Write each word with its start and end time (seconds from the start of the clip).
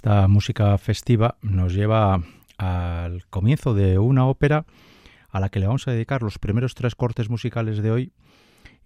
Esta 0.00 0.28
música 0.28 0.78
festiva 0.78 1.36
nos 1.42 1.74
lleva 1.74 2.22
al 2.56 3.26
comienzo 3.26 3.74
de 3.74 3.98
una 3.98 4.26
ópera 4.26 4.64
a 5.28 5.40
la 5.40 5.50
que 5.50 5.60
le 5.60 5.66
vamos 5.66 5.86
a 5.86 5.90
dedicar 5.90 6.22
los 6.22 6.38
primeros 6.38 6.74
tres 6.74 6.94
cortes 6.94 7.28
musicales 7.28 7.82
de 7.82 7.90
hoy 7.90 8.12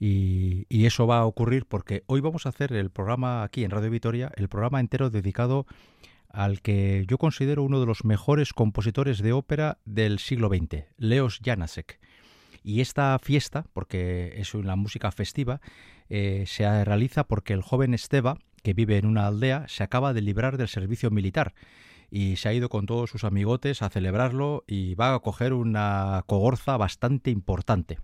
y, 0.00 0.66
eso 0.84 1.06
va 1.06 1.18
a 1.18 1.24
ocurrir 1.24 1.66
porque 1.66 2.02
hoy 2.06 2.20
vamos 2.20 2.46
a 2.46 2.48
hacer 2.48 2.72
el 2.72 2.90
programa 2.90 3.44
aquí 3.44 3.62
en 3.62 3.70
Radio 3.70 3.90
Vitoria, 3.90 4.32
el 4.34 4.48
programa 4.48 4.80
entero 4.80 5.08
dedicado 5.08 5.66
al 6.30 6.60
que 6.62 7.04
yo 7.06 7.16
considero 7.16 7.62
uno 7.62 7.78
de 7.78 7.86
los 7.86 8.04
mejores 8.04 8.52
compositores 8.52 9.22
de 9.22 9.34
ópera 9.34 9.78
del 9.84 10.18
siglo 10.18 10.48
XX, 10.48 10.82
Leos 10.96 11.38
Janacek. 11.44 12.00
Y 12.64 12.80
esta 12.80 13.16
fiesta, 13.20 13.66
porque 13.72 14.32
es 14.38 14.52
una 14.52 14.74
música 14.74 15.12
festiva, 15.12 15.60
eh, 16.08 16.42
se 16.48 16.84
realiza 16.84 17.22
porque 17.22 17.52
el 17.52 17.62
joven 17.62 17.94
Esteba, 17.94 18.36
que 18.64 18.72
vive 18.72 18.96
en 18.96 19.06
una 19.06 19.26
aldea, 19.26 19.66
se 19.68 19.84
acaba 19.84 20.14
de 20.14 20.22
librar 20.22 20.56
del 20.56 20.68
servicio 20.68 21.10
militar 21.10 21.54
y 22.10 22.36
se 22.36 22.48
ha 22.48 22.54
ido 22.54 22.70
con 22.70 22.86
todos 22.86 23.10
sus 23.10 23.22
amigotes 23.22 23.82
a 23.82 23.90
celebrarlo 23.90 24.64
y 24.66 24.94
va 24.94 25.14
a 25.14 25.20
coger 25.20 25.52
una 25.52 26.24
cogorza 26.26 26.76
bastante 26.78 27.30
importante. 27.30 27.98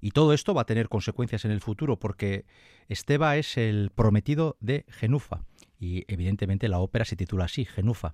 Y 0.00 0.10
todo 0.10 0.32
esto 0.32 0.54
va 0.54 0.62
a 0.62 0.66
tener 0.66 0.88
consecuencias 0.88 1.44
en 1.44 1.52
el 1.52 1.60
futuro 1.60 2.00
porque 2.00 2.44
Esteba 2.88 3.36
es 3.36 3.56
el 3.56 3.92
prometido 3.94 4.56
de 4.58 4.84
Genufa 4.88 5.44
y 5.78 6.04
evidentemente 6.08 6.68
la 6.68 6.80
ópera 6.80 7.04
se 7.04 7.14
titula 7.14 7.44
así, 7.44 7.64
Genufa. 7.64 8.12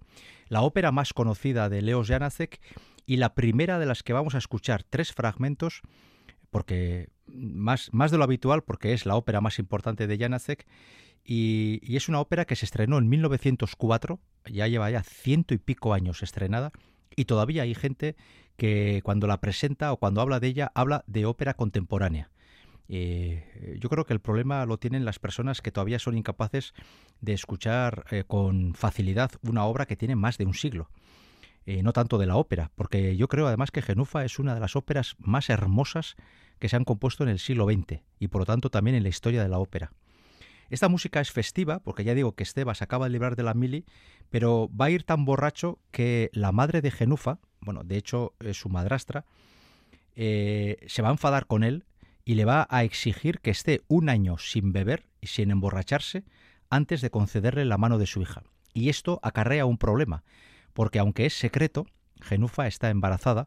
La 0.49 0.60
ópera 0.60 0.93
más 0.93 1.15
conocida 1.15 1.70
de 1.70 1.81
Leos 1.81 2.09
Janacek 2.09 2.60
y 3.06 3.16
la 3.16 3.34
primera 3.34 3.78
de 3.78 3.87
las 3.87 4.03
que 4.03 4.12
vamos 4.12 4.34
a 4.34 4.38
escuchar 4.38 4.82
tres 4.82 5.15
fragmentos 5.15 5.81
porque 6.50 7.09
más, 7.32 7.90
más 7.92 8.10
de 8.10 8.18
lo 8.18 8.24
habitual 8.24 8.62
porque 8.62 8.92
es 8.92 9.06
la 9.06 9.16
ópera 9.16 9.40
más 9.40 9.58
importante 9.58 10.06
de 10.06 10.18
Janacek 10.18 10.66
y, 11.30 11.94
es 11.94 12.08
una 12.08 12.20
ópera 12.20 12.46
que 12.46 12.56
se 12.56 12.64
estrenó 12.64 12.96
en 12.96 13.08
1904, 13.08 14.18
ya 14.46 14.66
lleva 14.66 14.90
ya 14.90 15.02
ciento 15.02 15.52
y 15.52 15.58
pico 15.58 15.92
años 15.92 16.22
estrenada, 16.22 16.72
y 17.16 17.26
todavía 17.26 17.64
hay 17.64 17.74
gente 17.74 18.16
que 18.56 19.02
cuando 19.04 19.26
la 19.26 19.40
presenta 19.40 19.92
o 19.92 19.98
cuando 19.98 20.22
habla 20.22 20.40
de 20.40 20.48
ella 20.48 20.72
habla 20.74 21.04
de 21.06 21.26
ópera 21.26 21.52
contemporánea. 21.52 22.30
Eh, 22.88 23.76
yo 23.78 23.90
creo 23.90 24.06
que 24.06 24.14
el 24.14 24.20
problema 24.20 24.64
lo 24.64 24.78
tienen 24.78 25.04
las 25.04 25.18
personas 25.18 25.60
que 25.60 25.70
todavía 25.70 25.98
son 25.98 26.16
incapaces 26.16 26.72
de 27.20 27.34
escuchar 27.34 28.06
eh, 28.10 28.24
con 28.26 28.72
facilidad 28.72 29.30
una 29.42 29.66
obra 29.66 29.84
que 29.84 29.96
tiene 29.96 30.16
más 30.16 30.38
de 30.38 30.46
un 30.46 30.54
siglo. 30.54 30.88
Eh, 31.66 31.82
no 31.82 31.92
tanto 31.92 32.16
de 32.16 32.24
la 32.24 32.36
ópera, 32.36 32.70
porque 32.74 33.18
yo 33.18 33.28
creo 33.28 33.46
además 33.46 33.70
que 33.70 33.82
Genufa 33.82 34.24
es 34.24 34.38
una 34.38 34.54
de 34.54 34.60
las 34.60 34.74
óperas 34.74 35.16
más 35.18 35.50
hermosas 35.50 36.16
que 36.58 36.69
se 36.69 36.76
han 36.76 36.84
compuesto 36.84 37.22
en 37.22 37.30
el 37.30 37.38
siglo 37.38 37.66
XX 37.66 38.00
y 38.19 38.28
por 38.28 38.42
lo 38.42 38.46
tanto 38.46 38.70
también 38.70 38.96
en 38.96 39.02
la 39.02 39.08
historia 39.08 39.42
de 39.42 39.48
la 39.48 39.58
ópera. 39.58 39.92
Esta 40.70 40.88
música 40.88 41.20
es 41.20 41.30
festiva, 41.30 41.78
porque 41.80 42.04
ya 42.04 42.14
digo 42.14 42.32
que 42.32 42.42
Esteba 42.42 42.74
se 42.74 42.84
acaba 42.84 43.06
de 43.06 43.12
librar 43.12 43.36
de 43.36 43.42
la 43.42 43.54
mili, 43.54 43.86
pero 44.28 44.70
va 44.78 44.86
a 44.86 44.91
ir 44.91 45.02
tan 45.02 45.24
borracho 45.24 45.78
que 45.91 46.30
la 46.32 46.52
madre 46.52 46.82
de 46.82 46.91
Genufa, 46.91 47.38
bueno, 47.60 47.84
de 47.84 47.96
hecho 47.96 48.34
es 48.41 48.58
su 48.58 48.69
madrastra, 48.69 49.24
eh, 50.14 50.76
se 50.86 51.00
va 51.00 51.08
a 51.08 51.12
enfadar 51.12 51.46
con 51.46 51.64
él 51.64 51.86
y 52.24 52.34
le 52.34 52.44
va 52.44 52.66
a 52.70 52.84
exigir 52.84 53.40
que 53.40 53.50
esté 53.50 53.80
un 53.88 54.10
año 54.10 54.36
sin 54.36 54.72
beber 54.72 55.06
y 55.22 55.28
sin 55.28 55.50
emborracharse 55.50 56.25
antes 56.69 57.00
de 57.00 57.10
concederle 57.10 57.64
la 57.64 57.78
mano 57.78 57.96
de 57.96 58.06
su 58.06 58.20
hija. 58.20 58.42
Y 58.75 58.90
esto 58.90 59.20
acarrea 59.22 59.64
un 59.64 59.78
problema, 59.78 60.25
porque 60.75 60.99
aunque 60.99 61.25
es 61.25 61.32
secreto, 61.32 61.87
Genufa 62.20 62.66
está 62.66 62.90
embarazada 62.90 63.46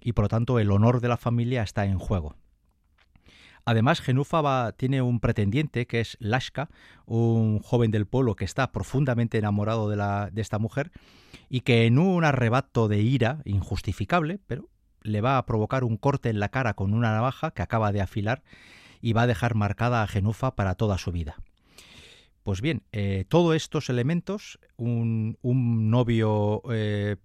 y 0.00 0.12
por 0.12 0.24
lo 0.24 0.28
tanto 0.28 0.58
el 0.58 0.70
honor 0.70 1.00
de 1.00 1.08
la 1.08 1.16
familia 1.16 1.62
está 1.62 1.84
en 1.84 1.98
juego. 1.98 2.36
Además, 3.64 4.00
Genufa 4.00 4.72
tiene 4.72 5.02
un 5.02 5.20
pretendiente 5.20 5.86
que 5.86 6.00
es 6.00 6.16
Lashka, 6.18 6.70
un 7.04 7.60
joven 7.60 7.90
del 7.90 8.06
pueblo 8.06 8.34
que 8.34 8.44
está 8.44 8.72
profundamente 8.72 9.38
enamorado 9.38 9.88
de, 9.88 9.96
la, 9.96 10.30
de 10.32 10.40
esta 10.40 10.58
mujer 10.58 10.90
y 11.48 11.60
que 11.60 11.86
en 11.86 11.98
un 11.98 12.24
arrebato 12.24 12.88
de 12.88 13.00
ira 13.00 13.42
injustificable, 13.44 14.40
pero 14.46 14.68
le 15.02 15.20
va 15.20 15.38
a 15.38 15.46
provocar 15.46 15.84
un 15.84 15.96
corte 15.96 16.30
en 16.30 16.40
la 16.40 16.48
cara 16.48 16.74
con 16.74 16.94
una 16.94 17.12
navaja 17.12 17.50
que 17.50 17.62
acaba 17.62 17.92
de 17.92 18.00
afilar 18.00 18.42
y 19.00 19.12
va 19.12 19.22
a 19.22 19.26
dejar 19.26 19.54
marcada 19.54 20.02
a 20.02 20.06
Genufa 20.06 20.56
para 20.56 20.74
toda 20.74 20.98
su 20.98 21.12
vida. 21.12 21.36
Pues 22.42 22.62
bien, 22.62 22.82
eh, 22.92 23.26
todos 23.28 23.54
estos 23.54 23.90
elementos, 23.90 24.58
un, 24.78 25.36
novio 25.42 26.62
eh, 26.72 27.16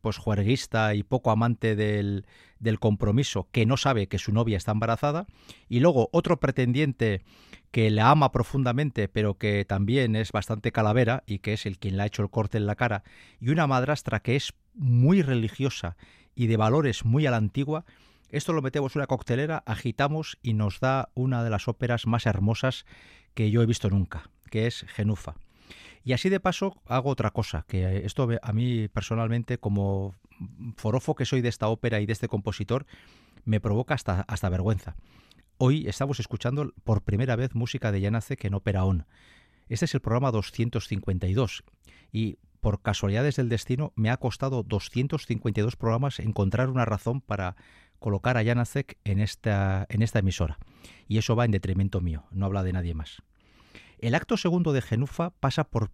y 0.94 1.04
poco 1.04 1.32
amante 1.32 1.76
del, 1.78 2.26
del, 2.60 2.80
compromiso 2.80 3.48
que 3.54 3.66
no 3.66 3.78
sabe 3.78 4.08
que 4.08 4.20
su 4.20 4.34
novia 4.34 4.58
está 4.58 4.74
embarazada, 4.74 5.26
y 5.70 5.80
luego 5.80 6.10
otro 6.12 6.42
pretendiente 6.42 7.22
que 7.72 7.90
la 7.92 8.12
ama 8.12 8.34
profundamente 8.34 9.08
pero 9.08 9.38
que 9.38 9.64
también 9.64 10.18
es 10.18 10.34
bastante 10.34 10.74
calavera 10.74 11.24
y 11.26 11.40
que 11.40 11.54
es 11.54 11.66
el 11.66 11.80
quien 11.80 11.96
le 11.96 12.04
ha 12.04 12.08
hecho 12.08 12.22
el 12.22 12.30
corte 12.30 12.58
en 12.58 12.66
la 12.66 12.76
cara, 12.76 13.04
y 13.40 13.50
una 13.52 13.68
madrastra 13.68 14.20
que 14.20 14.36
es 14.36 14.54
muy 14.74 15.22
religiosa 15.22 15.96
y 16.36 16.48
de 16.48 16.58
valores 16.58 17.06
muy 17.06 17.26
a 17.26 17.32
la 17.32 17.38
antigua, 17.38 17.86
esto 18.32 18.52
lo 18.52 18.62
metemos 18.62 18.94
en 18.96 19.00
una 19.00 19.08
coctelera, 19.08 19.64
agitamos 19.66 20.38
y 20.42 20.56
nos 20.56 20.82
da 20.82 21.08
una 21.14 21.42
de 21.46 21.50
las 21.50 21.70
óperas 21.70 22.06
más 22.06 22.26
hermosas 22.26 22.86
que 23.34 23.50
yo 23.50 23.62
he 23.62 23.66
visto 23.66 23.90
nunca 23.90 24.30
que 24.50 24.68
es 24.68 24.86
Genufa. 24.88 25.36
Y 26.04 26.14
así 26.14 26.30
de 26.30 26.40
paso 26.40 26.82
hago 26.86 27.10
otra 27.10 27.32
cosa, 27.32 27.66
que 27.68 28.06
esto 28.06 28.30
a 28.42 28.54
mí 28.54 28.88
personalmente, 28.90 29.58
como 29.58 30.14
forofo 30.78 31.16
que 31.16 31.26
soy 31.26 31.42
de 31.42 31.50
esta 31.50 31.68
ópera 31.68 32.00
y 32.00 32.06
de 32.06 32.14
este 32.14 32.28
compositor, 32.28 32.86
me 33.44 33.60
provoca 33.60 33.96
hasta, 33.96 34.22
hasta 34.22 34.50
vergüenza. 34.50 34.96
Hoy 35.58 35.88
estamos 35.88 36.20
escuchando 36.20 36.74
por 36.84 37.02
primera 37.02 37.36
vez 37.36 37.56
música 37.56 37.92
de 37.92 38.02
Janacek 38.02 38.44
en 38.46 38.54
Ópera 38.54 38.86
On. 38.86 39.06
Este 39.68 39.86
es 39.86 39.94
el 39.94 40.02
programa 40.02 40.32
252 40.32 41.64
y 42.12 42.38
por 42.60 42.82
casualidades 42.82 43.36
del 43.36 43.50
destino 43.50 43.94
me 43.96 44.10
ha 44.10 44.18
costado 44.18 44.64
252 44.64 45.76
programas 45.76 46.20
encontrar 46.20 46.70
una 46.70 46.84
razón 46.86 47.22
para 47.22 47.56
colocar 48.00 48.38
a 48.38 48.44
Janacek 48.44 48.98
en 49.04 49.20
esta, 49.20 49.86
en 49.90 50.02
esta 50.02 50.20
emisora. 50.20 50.58
Y 51.08 51.18
eso 51.18 51.36
va 51.36 51.46
en 51.46 51.52
detrimento 51.52 52.02
mío, 52.02 52.26
no 52.32 52.46
habla 52.46 52.64
de 52.64 52.74
nadie 52.74 52.94
más. 52.94 53.22
El 54.00 54.16
acto 54.16 54.38
segundo 54.38 54.74
de 54.74 54.82
Genufa 54.82 55.32
pasa 55.40 55.64
por, 55.66 55.90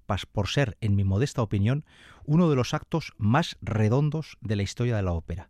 ser, 0.48 0.78
en 0.82 0.96
mi 0.96 1.04
modesta 1.04 1.42
opinión, 1.42 1.86
uno 2.26 2.50
de 2.50 2.56
los 2.56 2.74
actos 2.74 3.14
más 3.18 3.58
redondos 3.62 4.38
de 4.42 4.56
la 4.56 4.64
historia 4.64 4.96
de 4.96 5.04
la 5.04 5.14
ópera. 5.14 5.50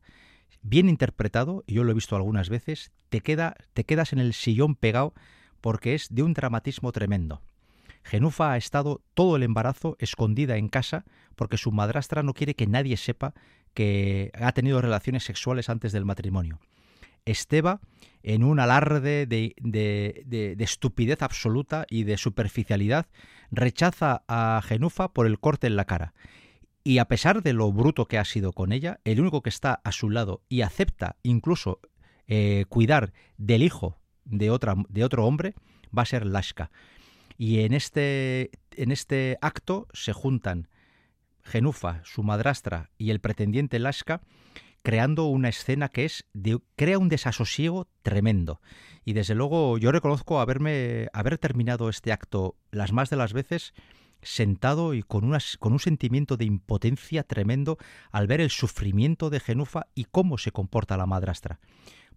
Bien 0.62 0.90
interpretado, 0.90 1.64
y 1.66 1.76
yo 1.76 1.84
lo 1.84 1.92
he 1.92 1.96
visto 1.96 2.16
algunas 2.16 2.50
veces, 2.50 2.92
te, 3.10 3.22
te 3.22 3.84
quedas 3.84 4.14
en 4.14 4.20
el 4.20 4.34
sillón 4.34 4.76
pegado 4.76 5.14
porque 5.60 5.96
es 5.96 6.14
de 6.14 6.24
un 6.24 6.34
dramatismo 6.34 6.92
tremendo. 6.92 7.42
Genufa 8.04 8.52
ha 8.52 8.58
estado 8.58 9.02
todo 9.14 9.36
el 9.36 9.44
embarazo 9.44 9.96
escondida 10.00 10.58
en 10.58 10.70
casa 10.70 11.06
porque 11.36 11.58
su 11.58 11.72
madrastra 11.72 12.24
no 12.24 12.34
quiere 12.34 12.56
que 12.56 12.68
nadie 12.68 12.98
sepa 12.98 13.34
que 13.74 14.32
ha 14.34 14.52
tenido 14.52 14.82
relaciones 14.82 15.24
sexuales 15.24 15.70
antes 15.70 15.92
del 15.92 16.06
matrimonio. 16.06 16.60
Esteba 17.26 17.82
en 18.24 18.44
un 18.44 18.60
alarde 18.60 19.26
de, 19.26 20.56
estupidez 20.60 21.22
absoluta 21.22 21.86
y 21.90 22.04
de 22.04 22.18
superficialidad, 22.18 23.08
rechaza 23.52 24.24
a 24.28 24.62
Genufa 24.64 25.14
por 25.14 25.26
el 25.26 25.40
corte 25.40 25.68
en 25.68 25.76
la 25.76 25.86
cara. 25.86 26.14
Y 26.84 26.98
a 26.98 27.06
pesar 27.06 27.44
de 27.44 27.54
lo 27.54 27.72
bruto 27.72 28.08
que 28.08 28.18
ha 28.18 28.26
sido 28.26 28.54
con 28.54 28.72
ella, 28.72 29.00
el 29.06 29.20
único 29.20 29.42
que 29.42 29.50
está 29.50 29.82
a 29.84 29.92
su 29.92 30.10
lado 30.10 30.42
y 30.50 30.62
acepta 30.62 31.18
incluso 31.24 31.80
eh, 32.28 32.66
cuidar 32.70 33.14
del 33.38 33.62
hijo 33.62 34.00
de, 34.26 34.58
de 34.90 35.04
otro 35.04 35.26
hombre 35.26 35.54
va 35.96 36.04
a 36.04 36.06
ser 36.06 36.26
Lashka. 36.26 36.72
Y 37.38 37.62
en 37.62 37.74
este, 37.74 38.52
en 38.76 38.92
este 38.92 39.38
acto 39.42 39.88
se 39.94 40.14
juntan 40.14 40.70
Genufa, 41.44 42.02
su 42.04 42.24
madrastra, 42.24 42.92
y 42.98 43.10
el 43.10 43.20
pretendiente 43.20 43.80
Lashka, 43.80 44.22
creando 44.82 45.26
una 45.26 45.50
escena 45.50 45.90
que 45.90 46.06
es 46.06 46.26
de, 46.34 46.60
crea 46.76 46.98
un 46.98 47.10
desasosiego 47.10 47.88
tremendo. 48.02 48.62
Y 49.06 49.14
desde 49.14 49.36
luego 49.36 49.78
yo 49.78 49.92
reconozco 49.92 50.40
haberme 50.40 51.08
haber 51.14 51.38
terminado 51.38 51.90
este 51.90 52.12
acto 52.12 52.56
las 52.72 52.92
más 52.92 53.10
de 53.10 53.18
las 53.18 53.34
veces 53.34 53.74
sentado 54.22 54.94
y 54.94 55.02
con, 55.02 55.24
unas, 55.24 55.58
con 55.58 55.74
un 55.74 55.80
sentimiento 55.80 56.38
de 56.38 56.46
impotencia 56.46 57.24
tremendo 57.24 57.78
al 58.12 58.28
ver 58.28 58.42
el 58.42 58.50
sufrimiento 58.50 59.30
de 59.30 59.40
Genufa 59.40 59.88
y 59.96 60.06
cómo 60.06 60.38
se 60.38 60.52
comporta 60.52 60.98
la 60.98 61.06
madrastra. 61.06 61.60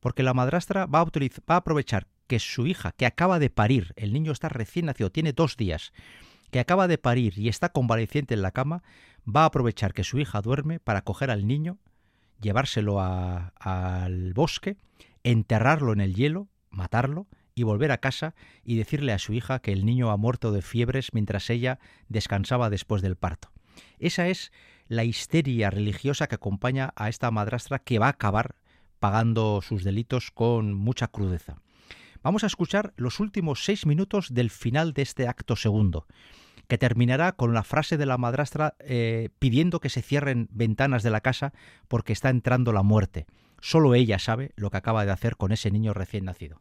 Porque 0.01 0.23
la 0.23 0.35
madrastra 0.35 0.87
va 0.87 1.01
a, 1.01 1.05
va 1.05 1.55
a 1.55 1.57
aprovechar 1.57 2.09
que 2.27 2.39
su 2.39 2.67
hija, 2.67 2.93
que 2.93 3.07
acaba 3.07 3.39
de 3.39 3.51
parir, 3.51 3.95
el 3.97 4.13
niño 4.13 4.33
está 4.33 4.49
recién 4.49 4.87
nacido, 4.87 5.11
tiene 5.11 5.33
dos 5.33 5.57
días, 5.57 5.93
que 6.51 6.61
acaba 6.61 6.89
de 6.89 6.99
parir 6.99 7.39
y 7.39 7.49
está 7.49 7.71
convaleciente 7.71 8.35
en 8.35 8.43
la 8.43 8.53
cama, 8.53 8.83
va 9.25 9.43
a 9.43 9.47
aprovechar 9.47 9.95
que 9.95 10.05
su 10.05 10.19
hija 10.19 10.43
duerme 10.43 10.79
para 10.79 11.03
coger 11.03 11.31
al 11.31 11.47
niño, 11.47 11.79
llevárselo 12.45 13.01
al 13.01 14.33
bosque, 14.35 14.77
enterrarlo 15.25 15.93
en 15.93 16.01
el 16.01 16.15
hielo, 16.15 16.49
matarlo 16.71 17.27
y 17.55 17.63
volver 17.63 17.91
a 17.91 17.99
casa 17.99 18.35
y 18.63 18.77
decirle 18.77 19.13
a 19.13 19.19
su 19.19 19.33
hija 19.33 19.61
que 19.61 19.73
el 19.73 19.85
niño 19.85 20.11
ha 20.11 20.17
muerto 20.17 20.53
de 20.53 20.63
fiebres 20.63 21.09
mientras 21.13 21.51
ella 21.51 21.79
descansaba 22.09 22.71
después 22.71 23.03
del 23.03 23.17
parto. 23.17 23.51
Esa 23.99 24.29
es 24.29 24.53
la 24.87 25.05
histeria 25.05 25.71
religiosa 25.71 26.27
que 26.27 26.35
acompaña 26.35 26.93
a 26.95 27.09
esta 27.09 27.31
madrastra 27.31 27.79
que 27.79 27.99
va 27.99 28.07
a 28.07 28.11
acabar 28.11 28.57
pagando 29.01 29.61
sus 29.63 29.83
delitos 29.83 30.31
con 30.31 30.75
mucha 30.75 31.09
crudeza. 31.09 31.57
Vamos 32.23 32.45
a 32.45 32.47
escuchar 32.47 32.93
los 32.97 33.21
últimos 33.21 33.65
seis 33.65 33.87
minutos 33.87 34.33
del 34.33 34.51
final 34.51 34.93
de 34.93 35.03
este 35.03 35.29
acto 35.29 35.57
segundo. 35.57 36.07
Que 36.69 36.79
terminará 36.79 37.33
con 37.33 37.55
la 37.55 37.63
frase 37.63 37.97
de 37.97 38.07
la 38.07 38.19
madrastra 38.19 38.75
eh, 38.81 39.31
pidiendo 39.39 39.81
que 39.81 39.91
se 39.91 40.03
cierren 40.03 40.49
ventanas 40.51 41.03
de 41.03 41.11
la 41.11 41.21
casa 41.21 41.53
porque 41.89 42.13
está 42.13 42.31
entrando 42.31 42.73
la 42.73 42.83
muerte. 42.83 43.27
Solo 43.61 43.95
ella 43.95 44.19
sabe 44.19 44.53
lo 44.57 44.71
que 44.71 44.77
acaba 44.77 45.05
de 45.05 45.13
hacer 45.13 45.37
con 45.37 45.53
ese 45.53 45.71
niño 45.71 45.95
recién 45.95 46.25
nacido. 46.25 46.61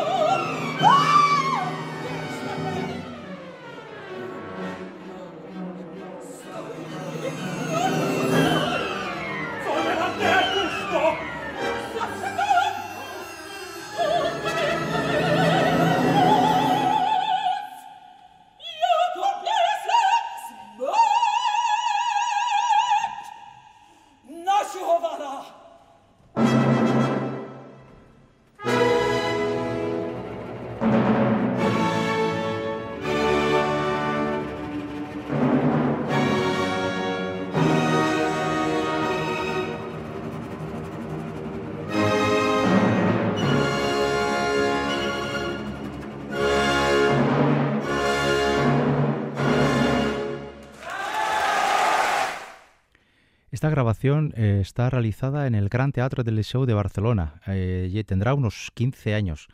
Esta 53.61 53.69
grabación 53.69 54.33
eh, 54.35 54.57
está 54.59 54.89
realizada 54.89 55.45
en 55.45 55.53
el 55.53 55.69
Gran 55.69 55.91
Teatro 55.91 56.23
del 56.23 56.35
Liceu 56.35 56.65
de 56.65 56.73
Barcelona 56.73 57.43
eh, 57.45 57.91
y 57.93 58.03
tendrá 58.03 58.33
unos 58.33 58.71
15 58.73 59.13
años. 59.13 59.49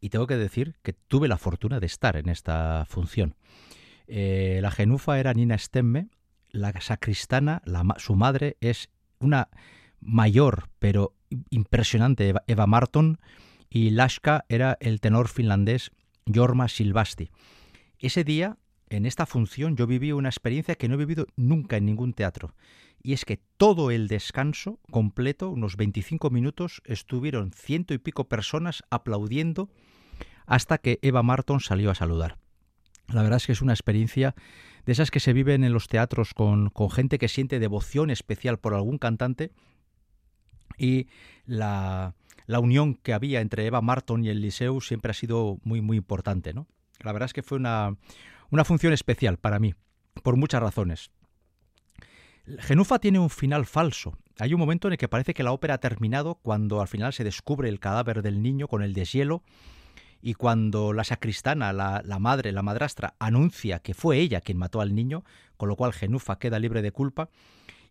Y 0.00 0.10
tengo 0.10 0.28
que 0.28 0.36
decir 0.36 0.76
que 0.84 0.92
tuve 0.92 1.26
la 1.26 1.38
fortuna 1.38 1.80
de 1.80 1.86
estar 1.86 2.16
en 2.16 2.28
esta 2.28 2.86
función. 2.88 3.34
Eh, 4.06 4.60
la 4.62 4.70
genufa 4.70 5.18
era 5.18 5.34
Nina 5.34 5.58
Stemme, 5.58 6.06
la 6.50 6.72
sacristana, 6.80 7.60
su 7.96 8.14
madre 8.14 8.56
es 8.60 8.90
una 9.18 9.48
mayor 10.00 10.68
pero 10.78 11.16
impresionante 11.50 12.32
Eva, 12.46 12.66
Marton 12.68 13.18
y 13.68 13.90
Lashka 13.90 14.44
era 14.48 14.78
el 14.78 15.00
tenor 15.00 15.26
finlandés 15.26 15.90
Jorma 16.32 16.68
Silvasti. 16.68 17.30
Ese 17.98 18.22
día, 18.22 18.56
en 18.90 19.06
esta 19.06 19.26
función, 19.26 19.76
yo 19.76 19.86
viví 19.86 20.12
una 20.12 20.28
experiencia 20.28 20.74
que 20.74 20.88
no 20.88 20.94
he 20.94 20.98
vivido 20.98 21.26
nunca 21.36 21.76
en 21.76 21.86
ningún 21.86 22.12
teatro 22.12 22.54
y 23.02 23.12
es 23.12 23.24
que 23.24 23.40
todo 23.56 23.90
el 23.90 24.08
descanso 24.08 24.80
completo, 24.90 25.50
unos 25.50 25.76
25 25.76 26.30
minutos, 26.30 26.82
estuvieron 26.84 27.52
ciento 27.52 27.94
y 27.94 27.98
pico 27.98 28.28
personas 28.28 28.82
aplaudiendo 28.90 29.70
hasta 30.46 30.78
que 30.78 30.98
Eva 31.02 31.22
Marton 31.22 31.60
salió 31.60 31.90
a 31.90 31.94
saludar. 31.94 32.38
La 33.08 33.22
verdad 33.22 33.36
es 33.36 33.46
que 33.46 33.52
es 33.52 33.62
una 33.62 33.72
experiencia 33.72 34.34
de 34.84 34.92
esas 34.92 35.10
que 35.10 35.20
se 35.20 35.32
viven 35.32 35.64
en 35.64 35.72
los 35.72 35.88
teatros 35.88 36.34
con, 36.34 36.70
gente 36.90 37.18
que 37.18 37.28
siente 37.28 37.58
devoción 37.58 38.10
especial 38.10 38.58
por 38.58 38.74
algún 38.74 38.98
cantante 38.98 39.52
y 40.76 41.06
la, 41.46 42.14
unión 42.46 42.94
que 42.94 43.12
había 43.12 43.40
entre 43.40 43.66
Eva 43.66 43.80
Marton 43.80 44.24
y 44.24 44.28
el 44.28 44.40
Liceu 44.40 44.80
siempre 44.80 45.10
ha 45.10 45.14
sido 45.14 45.58
muy, 45.62 45.80
muy 45.80 45.96
importante. 45.96 46.52
¿no? 46.52 46.66
La 47.00 47.12
verdad 47.12 47.26
es 47.26 47.32
que 47.32 47.42
fue 47.42 47.58
una, 47.58 47.96
una 48.50 48.64
función 48.64 48.92
especial 48.92 49.38
para 49.38 49.58
mí, 49.58 49.74
por 50.22 50.36
muchas 50.36 50.62
razones. 50.62 51.10
Genufa 52.58 52.98
tiene 52.98 53.18
un 53.18 53.30
final 53.30 53.66
falso. 53.66 54.16
Hay 54.38 54.54
un 54.54 54.60
momento 54.60 54.88
en 54.88 54.92
el 54.92 54.98
que 54.98 55.08
parece 55.08 55.34
que 55.34 55.42
la 55.42 55.52
ópera 55.52 55.74
ha 55.74 55.80
terminado 55.80 56.36
cuando 56.36 56.80
al 56.80 56.88
final 56.88 57.12
se 57.12 57.24
descubre 57.24 57.68
el 57.68 57.80
cadáver 57.80 58.22
del 58.22 58.42
niño 58.42 58.68
con 58.68 58.82
el 58.82 58.94
deshielo 58.94 59.42
y 60.20 60.34
cuando 60.34 60.92
la 60.92 61.04
sacristana, 61.04 61.72
la, 61.72 62.18
madre, 62.18 62.52
la 62.52 62.62
madrastra, 62.62 63.14
anuncia 63.18 63.80
que 63.80 63.94
fue 63.94 64.18
ella 64.18 64.40
quien 64.40 64.58
mató 64.58 64.80
al 64.80 64.94
niño, 64.94 65.24
con 65.56 65.68
lo 65.68 65.76
cual 65.76 65.92
Genufa 65.92 66.38
queda 66.38 66.58
libre 66.58 66.82
de 66.82 66.90
culpa, 66.90 67.28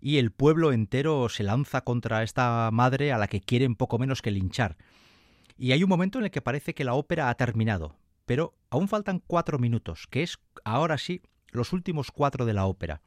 y 0.02 0.18
el 0.18 0.32
pueblo 0.32 0.74
entero 0.74 1.30
se 1.30 1.44
lanza 1.44 1.82
contra 1.82 2.24
esta 2.24 2.70
madre 2.72 3.14
a 3.14 3.18
la 3.18 3.28
que 3.28 3.42
quieren 3.42 3.76
poco 3.76 3.98
menos 3.98 4.22
que 4.22 4.32
linchar. 4.32 4.78
Y 5.58 5.72
hay 5.72 5.84
un 5.84 5.90
momento 5.90 6.20
en 6.20 6.26
el 6.26 6.32
que 6.32 6.42
parece 6.42 6.74
que 6.74 6.84
la 6.84 6.94
ópera 6.94 7.30
ha 7.30 7.36
terminado, 7.36 7.96
pero 8.28 8.54
aún 8.70 8.88
faltan 8.90 9.24
cuatro 9.26 9.58
minutos, 9.58 10.06
que 10.06 10.22
es 10.22 10.38
ahora 10.64 11.00
sí 11.00 11.24
los 11.50 11.74
últimos 11.74 12.12
cuatro 12.12 12.46
de 12.46 12.54
la 12.54 12.66
ópera. 12.66 13.02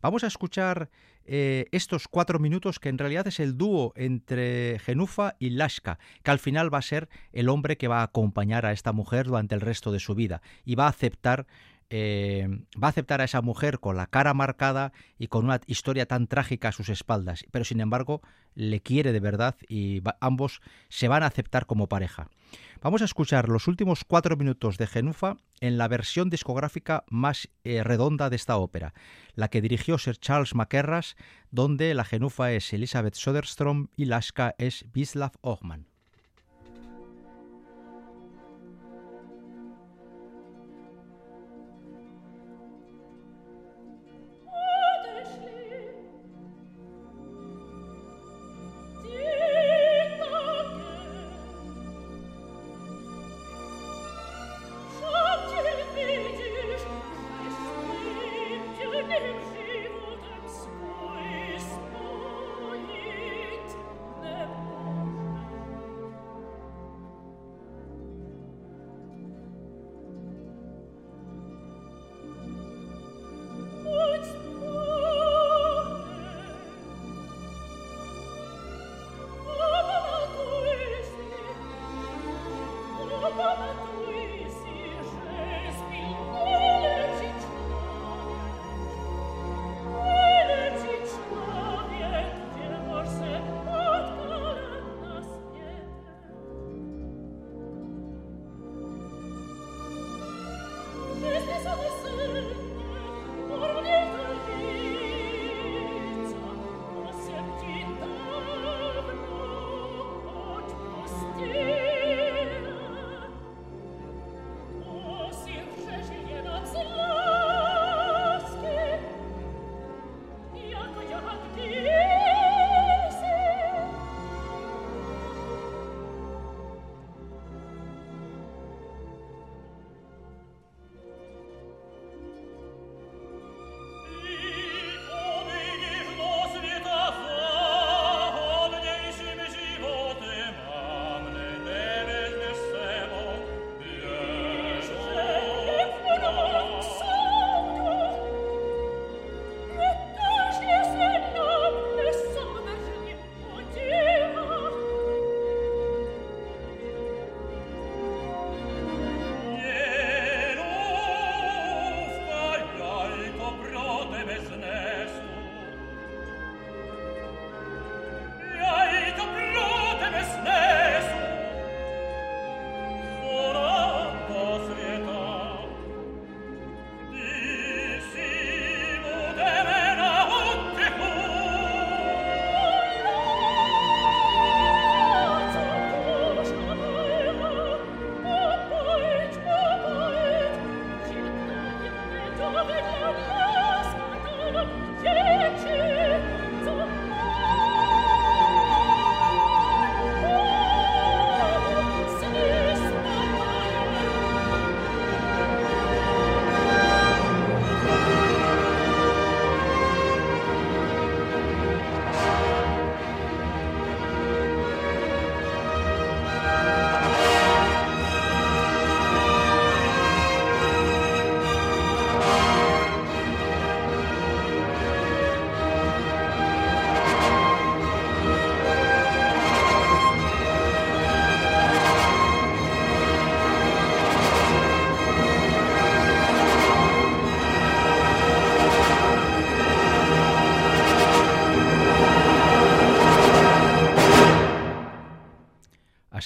Vamos 0.00 0.24
a 0.24 0.26
escuchar 0.26 0.90
eh, 1.24 1.66
estos 1.70 2.08
cuatro 2.08 2.40
minutos 2.40 2.80
que 2.80 2.88
en 2.88 2.98
realidad 2.98 3.28
es 3.28 3.38
el 3.38 3.56
dúo 3.56 3.92
entre 3.94 4.80
Genufa 4.80 5.36
y 5.38 5.50
Lashka, 5.50 5.98
que 6.24 6.30
al 6.30 6.40
final 6.40 6.72
va 6.72 6.78
a 6.78 6.82
ser 6.82 7.08
el 7.32 7.48
hombre 7.50 7.76
que 7.76 7.86
va 7.86 8.00
a 8.00 8.04
acompañar 8.04 8.66
a 8.66 8.72
esta 8.72 8.92
mujer 8.92 9.26
durante 9.26 9.54
el 9.54 9.60
resto 9.60 9.92
de 9.92 10.00
su 10.00 10.14
vida 10.16 10.42
y 10.64 10.74
va 10.74 10.86
a 10.86 10.90
aceptar 10.90 11.46
eh, 11.94 12.48
va 12.82 12.86
a 12.86 12.90
aceptar 12.90 13.20
a 13.20 13.24
esa 13.24 13.42
mujer 13.42 13.78
con 13.78 13.98
la 13.98 14.06
cara 14.06 14.32
marcada 14.32 14.94
y 15.18 15.26
con 15.26 15.44
una 15.44 15.60
historia 15.66 16.06
tan 16.06 16.26
trágica 16.26 16.68
a 16.68 16.72
sus 16.72 16.88
espaldas, 16.88 17.44
pero 17.50 17.66
sin 17.66 17.80
embargo 17.80 18.22
le 18.54 18.80
quiere 18.80 19.12
de 19.12 19.20
verdad 19.20 19.56
y 19.68 20.00
ambos 20.18 20.62
se 20.88 21.06
van 21.08 21.22
a 21.22 21.26
aceptar 21.26 21.66
como 21.66 21.90
pareja. 21.90 22.30
Vamos 22.80 23.02
a 23.02 23.04
escuchar 23.04 23.50
los 23.50 23.68
últimos 23.68 24.04
cuatro 24.04 24.38
minutos 24.38 24.78
de 24.78 24.86
Genufa 24.86 25.36
en 25.60 25.76
la 25.76 25.86
versión 25.86 26.30
discográfica 26.30 27.04
más 27.10 27.50
eh, 27.62 27.84
redonda 27.84 28.30
de 28.30 28.36
esta 28.36 28.56
ópera, 28.56 28.94
la 29.34 29.48
que 29.48 29.60
dirigió 29.60 29.98
Sir 29.98 30.16
Charles 30.16 30.54
Macerras, 30.54 31.14
donde 31.50 31.92
la 31.92 32.04
Genufa 32.04 32.52
es 32.52 32.72
Elizabeth 32.72 33.16
Soderstrom 33.16 33.88
y 33.96 34.06
Laska 34.06 34.54
es 34.56 34.86
Wislav 34.94 35.32
Ochman. 35.42 35.91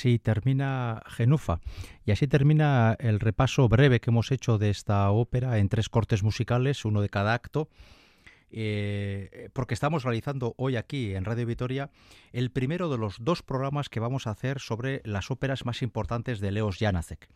Así 0.07 0.21
termina 0.21 1.03
Genufa 1.09 1.61
y 2.05 2.13
así 2.13 2.29
termina 2.29 2.97
el 3.01 3.19
repaso 3.19 3.69
breve 3.69 3.99
que 3.99 4.11
hemos 4.11 4.31
hecho 4.31 4.57
de 4.57 4.71
esta 4.71 5.11
ópera 5.11 5.59
en 5.59 5.69
tres 5.69 5.89
cortes 5.89 6.23
musicales, 6.23 6.85
uno 6.85 7.01
de 7.01 7.09
cada 7.09 7.35
acto. 7.35 7.69
Eh, 8.53 9.51
porque 9.53 9.75
estamos 9.75 10.05
realizando 10.05 10.55
hoy 10.57 10.77
aquí 10.77 11.17
en 11.17 11.25
Radio 11.25 11.45
Vitoria 11.45 11.91
el 12.33 12.53
primero 12.53 12.89
de 12.89 12.97
los 12.97 13.17
dos 13.19 13.43
programas 13.43 13.89
que 13.89 13.99
vamos 13.99 14.29
a 14.29 14.31
hacer 14.31 14.61
sobre 14.61 15.03
las 15.05 15.33
óperas 15.33 15.67
más 15.67 15.83
importantes 15.83 16.39
de 16.39 16.53
Leos 16.53 16.79
Janácek. 16.79 17.29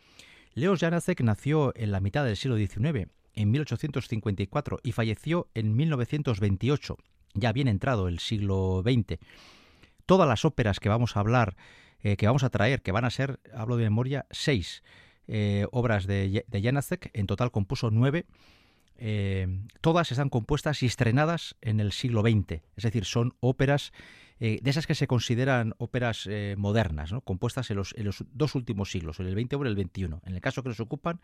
Leos 0.54 0.78
Janácek 0.78 1.20
nació 1.22 1.72
en 1.74 1.90
la 1.90 1.98
mitad 1.98 2.24
del 2.24 2.36
siglo 2.36 2.56
XIX, 2.56 3.08
en 3.34 3.50
1854, 3.50 4.78
y 4.84 4.92
falleció 4.92 5.48
en 5.54 5.74
1928, 5.74 6.96
ya 7.34 7.52
bien 7.52 7.66
entrado 7.66 8.06
el 8.06 8.20
siglo 8.20 8.84
XX. 8.84 9.18
Todas 10.06 10.28
las 10.28 10.44
óperas 10.44 10.78
que 10.78 10.88
vamos 10.88 11.16
a 11.16 11.20
hablar, 11.20 11.56
eh, 12.02 12.16
que 12.16 12.26
vamos 12.26 12.44
a 12.44 12.50
traer, 12.50 12.82
que 12.82 12.92
van 12.92 13.04
a 13.04 13.10
ser, 13.10 13.40
hablo 13.54 13.76
de 13.76 13.84
memoria, 13.84 14.26
seis 14.30 14.82
eh, 15.28 15.66
obras 15.70 16.06
de, 16.06 16.44
de 16.46 17.10
en 17.12 17.26
total 17.26 17.50
compuso 17.50 17.90
nueve, 17.90 18.26
eh, 18.96 19.48
todas 19.80 20.10
están 20.10 20.28
compuestas 20.28 20.82
y 20.82 20.86
estrenadas 20.86 21.56
en 21.60 21.80
el 21.80 21.92
siglo 21.92 22.22
XX, 22.22 22.62
es 22.76 22.84
decir, 22.84 23.04
son 23.04 23.34
óperas 23.40 23.92
de 24.38 24.62
esas 24.64 24.86
que 24.86 24.94
se 24.94 25.06
consideran 25.06 25.74
óperas 25.76 26.26
modernas, 26.56 27.12
compuestas 27.24 27.70
en 27.70 27.76
los, 27.76 27.94
dos 28.32 28.54
últimos 28.54 28.90
siglos, 28.90 29.20
en 29.20 29.26
el 29.26 29.34
XX 29.34 29.52
o 29.52 29.60
en 29.60 29.66
el 29.66 29.76
XXI, 29.76 30.04
en 30.04 30.34
el 30.34 30.40
caso 30.40 30.62
que 30.62 30.70
nos 30.70 30.80
ocupan 30.80 31.20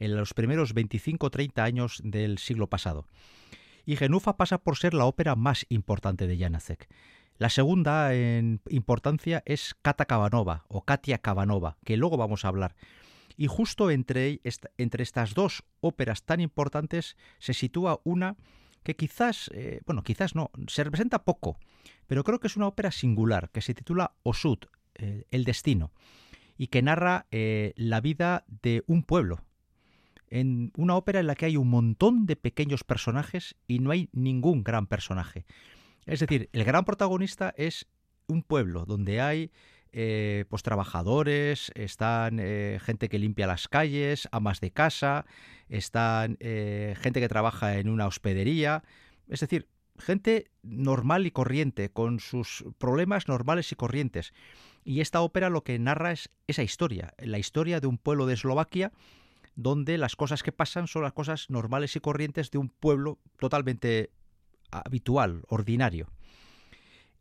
en 0.00 0.14
los 0.14 0.34
primeros 0.34 0.74
25 0.74 1.28
o 1.28 1.30
30 1.30 1.64
años 1.64 2.02
del 2.04 2.36
siglo 2.36 2.66
pasado. 2.68 3.06
Y 3.86 3.96
Genufa 3.96 4.36
pasa 4.36 4.58
por 4.58 4.76
ser 4.76 4.92
la 4.92 5.06
ópera 5.06 5.34
más 5.34 5.64
importante 5.70 6.26
de 6.26 6.36
Janacek. 6.36 6.88
La 7.42 7.50
segunda 7.50 8.14
en 8.14 8.60
importancia 8.68 9.42
es 9.46 9.74
Kata 9.82 10.04
Kavanova 10.04 10.64
o 10.68 10.84
Katia 10.84 11.18
Kavanova, 11.18 11.76
que 11.84 11.96
luego 11.96 12.16
vamos 12.16 12.44
a 12.44 12.48
hablar. 12.48 12.76
Y 13.36 13.48
justo 13.48 13.90
entre, 13.90 14.40
entre 14.78 15.02
estas 15.02 15.34
dos 15.34 15.64
óperas 15.80 16.22
tan 16.22 16.38
importantes 16.40 17.16
se 17.40 17.52
sitúa 17.52 18.00
una 18.04 18.36
que 18.84 18.94
quizás, 18.94 19.50
eh, 19.54 19.80
bueno, 19.86 20.04
quizás 20.04 20.36
no, 20.36 20.52
se 20.68 20.84
representa 20.84 21.24
poco, 21.24 21.58
pero 22.06 22.22
creo 22.22 22.38
que 22.38 22.46
es 22.46 22.56
una 22.56 22.68
ópera 22.68 22.92
singular, 22.92 23.50
que 23.50 23.60
se 23.60 23.74
titula 23.74 24.14
Osud, 24.22 24.58
el 24.94 25.42
destino, 25.42 25.90
y 26.56 26.68
que 26.68 26.80
narra 26.80 27.26
eh, 27.32 27.72
la 27.74 28.00
vida 28.00 28.44
de 28.62 28.84
un 28.86 29.02
pueblo, 29.02 29.40
en 30.28 30.70
una 30.76 30.94
ópera 30.94 31.18
en 31.18 31.26
la 31.26 31.34
que 31.34 31.46
hay 31.46 31.56
un 31.56 31.70
montón 31.70 32.24
de 32.24 32.36
pequeños 32.36 32.84
personajes 32.84 33.56
y 33.66 33.80
no 33.80 33.90
hay 33.90 34.10
ningún 34.12 34.62
gran 34.62 34.86
personaje. 34.86 35.44
Es 36.06 36.20
decir, 36.20 36.48
el 36.52 36.64
gran 36.64 36.84
protagonista 36.84 37.54
es 37.56 37.86
un 38.26 38.42
pueblo 38.42 38.84
donde 38.84 39.20
hay 39.20 39.50
eh, 39.92 40.46
pues 40.48 40.62
trabajadores, 40.62 41.70
están 41.74 42.38
eh, 42.40 42.78
gente 42.82 43.08
que 43.08 43.18
limpia 43.18 43.46
las 43.46 43.68
calles, 43.68 44.28
amas 44.32 44.60
de 44.60 44.70
casa, 44.70 45.26
están 45.68 46.38
eh, 46.40 46.96
gente 46.98 47.20
que 47.20 47.28
trabaja 47.28 47.78
en 47.78 47.88
una 47.88 48.06
hospedería, 48.06 48.82
es 49.28 49.40
decir, 49.40 49.68
gente 49.98 50.50
normal 50.62 51.26
y 51.26 51.30
corriente, 51.30 51.90
con 51.90 52.20
sus 52.20 52.64
problemas 52.78 53.28
normales 53.28 53.70
y 53.70 53.76
corrientes. 53.76 54.32
Y 54.82 55.00
esta 55.00 55.20
ópera 55.20 55.50
lo 55.50 55.62
que 55.62 55.78
narra 55.78 56.12
es 56.12 56.30
esa 56.46 56.62
historia, 56.62 57.12
la 57.18 57.38
historia 57.38 57.78
de 57.78 57.86
un 57.86 57.98
pueblo 57.98 58.26
de 58.26 58.34
Eslovaquia 58.34 58.92
donde 59.54 59.98
las 59.98 60.16
cosas 60.16 60.42
que 60.42 60.52
pasan 60.52 60.86
son 60.86 61.02
las 61.02 61.12
cosas 61.12 61.50
normales 61.50 61.94
y 61.96 62.00
corrientes 62.00 62.50
de 62.50 62.56
un 62.56 62.70
pueblo 62.70 63.18
totalmente 63.38 64.10
habitual, 64.72 65.42
ordinario. 65.48 66.08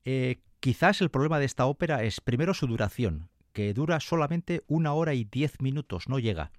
Eh, 0.05 0.41
quizás 0.59 1.01
el 1.01 1.11
problema 1.11 1.39
de 1.39 1.45
esta 1.45 1.65
ópera 1.65 2.03
es 2.03 2.21
primero 2.21 2.53
su 2.53 2.67
duración, 2.67 3.29
que 3.53 3.73
dura 3.73 3.99
solamente 3.99 4.63
una 4.67 4.93
hora 4.93 5.13
y 5.13 5.25
diez 5.25 5.61
minutos, 5.61 6.07
no 6.07 6.19
llega. 6.19 6.51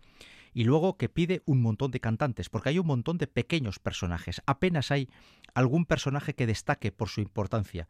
Y 0.55 0.64
luego 0.64 0.98
que 0.98 1.09
pide 1.09 1.42
un 1.46 1.62
montón 1.62 1.90
de 1.90 2.00
cantantes, 2.00 2.50
porque 2.50 2.68
hay 2.68 2.78
un 2.78 2.87
montón 2.87 3.16
de 3.16 3.26
pequeños 3.26 3.78
personajes. 3.78 4.42
Apenas 4.46 4.90
hay 4.90 5.09
algún 5.55 5.87
personaje 5.87 6.35
que 6.35 6.46
destaque 6.46 6.92
por 6.92 7.09
su 7.09 7.22
importancia. 7.22 7.88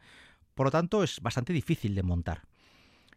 Por 0.55 0.67
lo 0.67 0.71
tanto, 0.71 1.03
es 1.03 1.21
bastante 1.21 1.53
difícil 1.53 1.95
de 1.95 2.05
montar. 2.05 2.43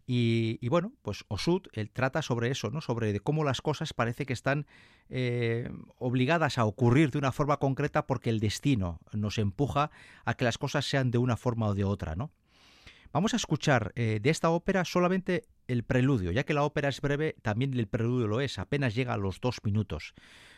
Y, 0.07 0.67
bueno, 0.69 0.93
pues 1.01 1.25
Osud 1.29 1.63
trata 1.93 2.21
sobre 2.21 2.51
eso, 2.51 2.69
¿no? 2.69 2.79
Sobre 2.79 3.11
de 3.11 3.19
cómo 3.19 3.43
las 3.43 3.61
cosas 3.61 3.93
parece 3.93 4.27
que 4.27 4.33
están 4.33 4.67
eh, 5.09 5.71
obligadas 5.97 6.59
a 6.59 6.65
ocurrir 6.65 7.09
de 7.09 7.17
una 7.17 7.31
forma 7.31 7.57
concreta 7.57 8.05
porque 8.05 8.29
el 8.29 8.39
destino 8.39 8.99
nos 9.13 9.39
empuja 9.39 9.89
a 10.23 10.35
que 10.35 10.45
las 10.45 10.59
cosas 10.59 10.85
sean 10.85 11.09
de 11.09 11.17
una 11.17 11.37
forma 11.37 11.67
o 11.67 11.73
de 11.73 11.85
otra, 11.85 12.15
¿no? 12.15 12.31
Vamos 13.13 13.33
a 13.33 13.37
escuchar 13.37 13.93
eh, 13.95 14.19
de 14.21 14.29
esta 14.29 14.49
ópera 14.49 14.83
solamente 14.83 15.45
el 15.67 15.83
preludio, 15.83 16.31
ya 16.31 16.43
que 16.43 16.53
la 16.53 16.63
ópera 16.63 16.89
es 16.89 16.99
breve, 17.01 17.35
también 17.41 17.73
el 17.73 17.87
preludio 17.87 18.27
lo 18.27 18.41
es, 18.41 18.59
apenas 18.59 18.93
llega 18.93 19.13
a 19.13 19.17
los 19.17 19.39
dos 19.39 19.59
minutos. 19.63 20.13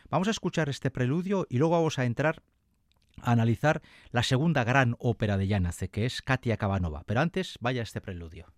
Vamos 0.09 0.27
a 0.27 0.31
escuchar 0.31 0.67
este 0.67 0.89
preludio 0.89 1.45
y 1.49 1.59
luego 1.59 1.75
vamos 1.75 1.99
a 1.99 2.05
entrar 2.05 2.41
a 3.21 3.31
analizar 3.31 3.81
la 4.11 4.23
segunda 4.23 4.63
gran 4.63 4.95
ópera 4.99 5.37
de 5.37 5.47
Yanace, 5.47 5.89
que 5.89 6.05
es 6.05 6.21
Katia 6.21 6.57
Kavanova. 6.57 7.03
Pero 7.05 7.21
antes, 7.21 7.57
vaya 7.61 7.83
este 7.83 8.01
preludio. 8.01 8.56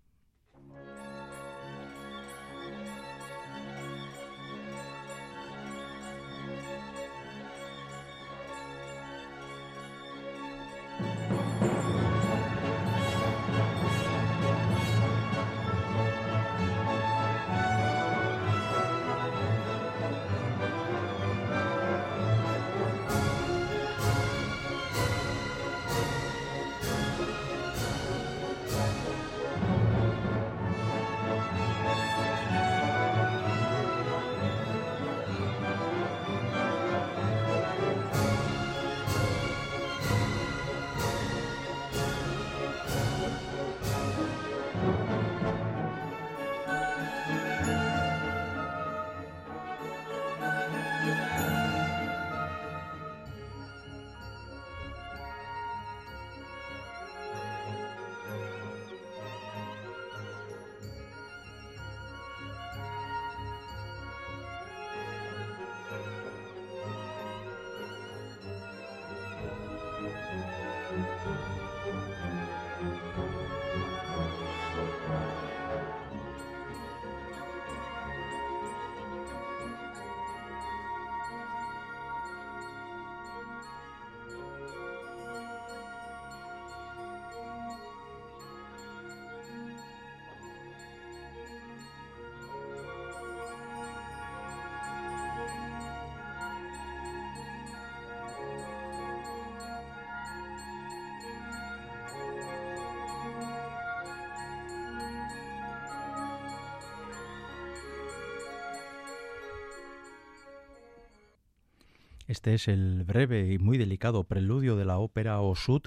Este 112.30 112.54
es 112.54 112.68
el 112.68 113.02
breve 113.02 113.52
y 113.52 113.58
muy 113.58 113.76
delicado 113.76 114.22
preludio 114.22 114.76
de 114.76 114.84
la 114.84 114.98
ópera 114.98 115.40
Osud, 115.40 115.82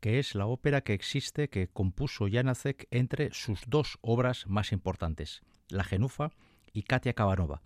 que 0.00 0.18
es 0.18 0.34
la 0.34 0.46
ópera 0.46 0.80
que 0.80 0.94
existe 0.94 1.50
que 1.50 1.68
compuso 1.68 2.26
Janacek 2.26 2.88
entre 2.90 3.34
sus 3.34 3.60
dos 3.66 3.98
obras 4.00 4.46
más 4.46 4.72
importantes, 4.72 5.42
La 5.68 5.84
Genufa 5.84 6.30
y 6.72 6.84
Katia 6.84 7.12
Kavanova. 7.12 7.60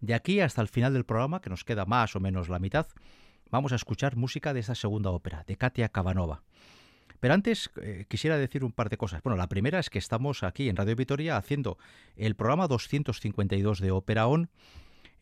De 0.00 0.14
aquí 0.14 0.40
hasta 0.40 0.62
el 0.62 0.68
final 0.68 0.94
del 0.94 1.04
programa, 1.04 1.42
que 1.42 1.50
nos 1.50 1.64
queda 1.64 1.84
más 1.84 2.16
o 2.16 2.20
menos 2.20 2.48
la 2.48 2.60
mitad, 2.60 2.86
vamos 3.50 3.72
a 3.72 3.76
escuchar 3.76 4.16
música 4.16 4.54
de 4.54 4.60
esta 4.60 4.74
segunda 4.74 5.10
ópera, 5.10 5.44
de 5.46 5.56
Katia 5.56 5.90
Kavanova. 5.90 6.42
Pero 7.20 7.34
antes 7.34 7.68
eh, 7.82 8.06
quisiera 8.08 8.38
decir 8.38 8.64
un 8.64 8.72
par 8.72 8.88
de 8.88 8.96
cosas. 8.96 9.22
Bueno, 9.22 9.36
la 9.36 9.50
primera 9.50 9.80
es 9.80 9.90
que 9.90 9.98
estamos 9.98 10.44
aquí 10.44 10.70
en 10.70 10.76
Radio 10.76 10.96
Vitoria 10.96 11.36
haciendo 11.36 11.76
el 12.16 12.36
programa 12.36 12.68
252 12.68 13.80
de 13.80 13.90
Ópera 13.90 14.28
On. 14.28 14.48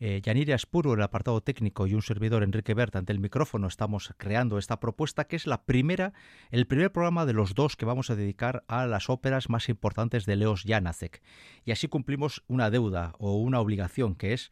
Eh, 0.01 0.21
Yanire 0.23 0.55
el 0.55 1.01
apartado 1.01 1.41
técnico 1.41 1.85
y 1.85 1.93
un 1.93 2.01
servidor 2.01 2.43
Enrique 2.43 2.73
Bert 2.73 2.95
ante 2.95 3.11
el 3.11 3.19
micrófono 3.19 3.67
estamos 3.67 4.13
creando 4.17 4.57
esta 4.57 4.79
propuesta 4.79 5.25
que 5.25 5.35
es 5.35 5.45
la 5.45 5.65
primera, 5.65 6.13
el 6.51 6.67
primer 6.67 6.93
programa 6.93 7.25
de 7.25 7.33
los 7.33 7.53
dos 7.53 7.75
que 7.75 7.85
vamos 7.85 8.09
a 8.09 8.15
dedicar 8.15 8.63
a 8.69 8.85
las 8.87 9.09
óperas 9.09 9.49
más 9.49 9.67
importantes 9.67 10.25
de 10.25 10.37
Leos 10.37 10.63
Janacek. 10.65 11.21
Y 11.65 11.71
así 11.71 11.89
cumplimos 11.89 12.43
una 12.47 12.69
deuda 12.69 13.13
o 13.19 13.35
una 13.35 13.59
obligación 13.59 14.15
que 14.15 14.31
es 14.31 14.49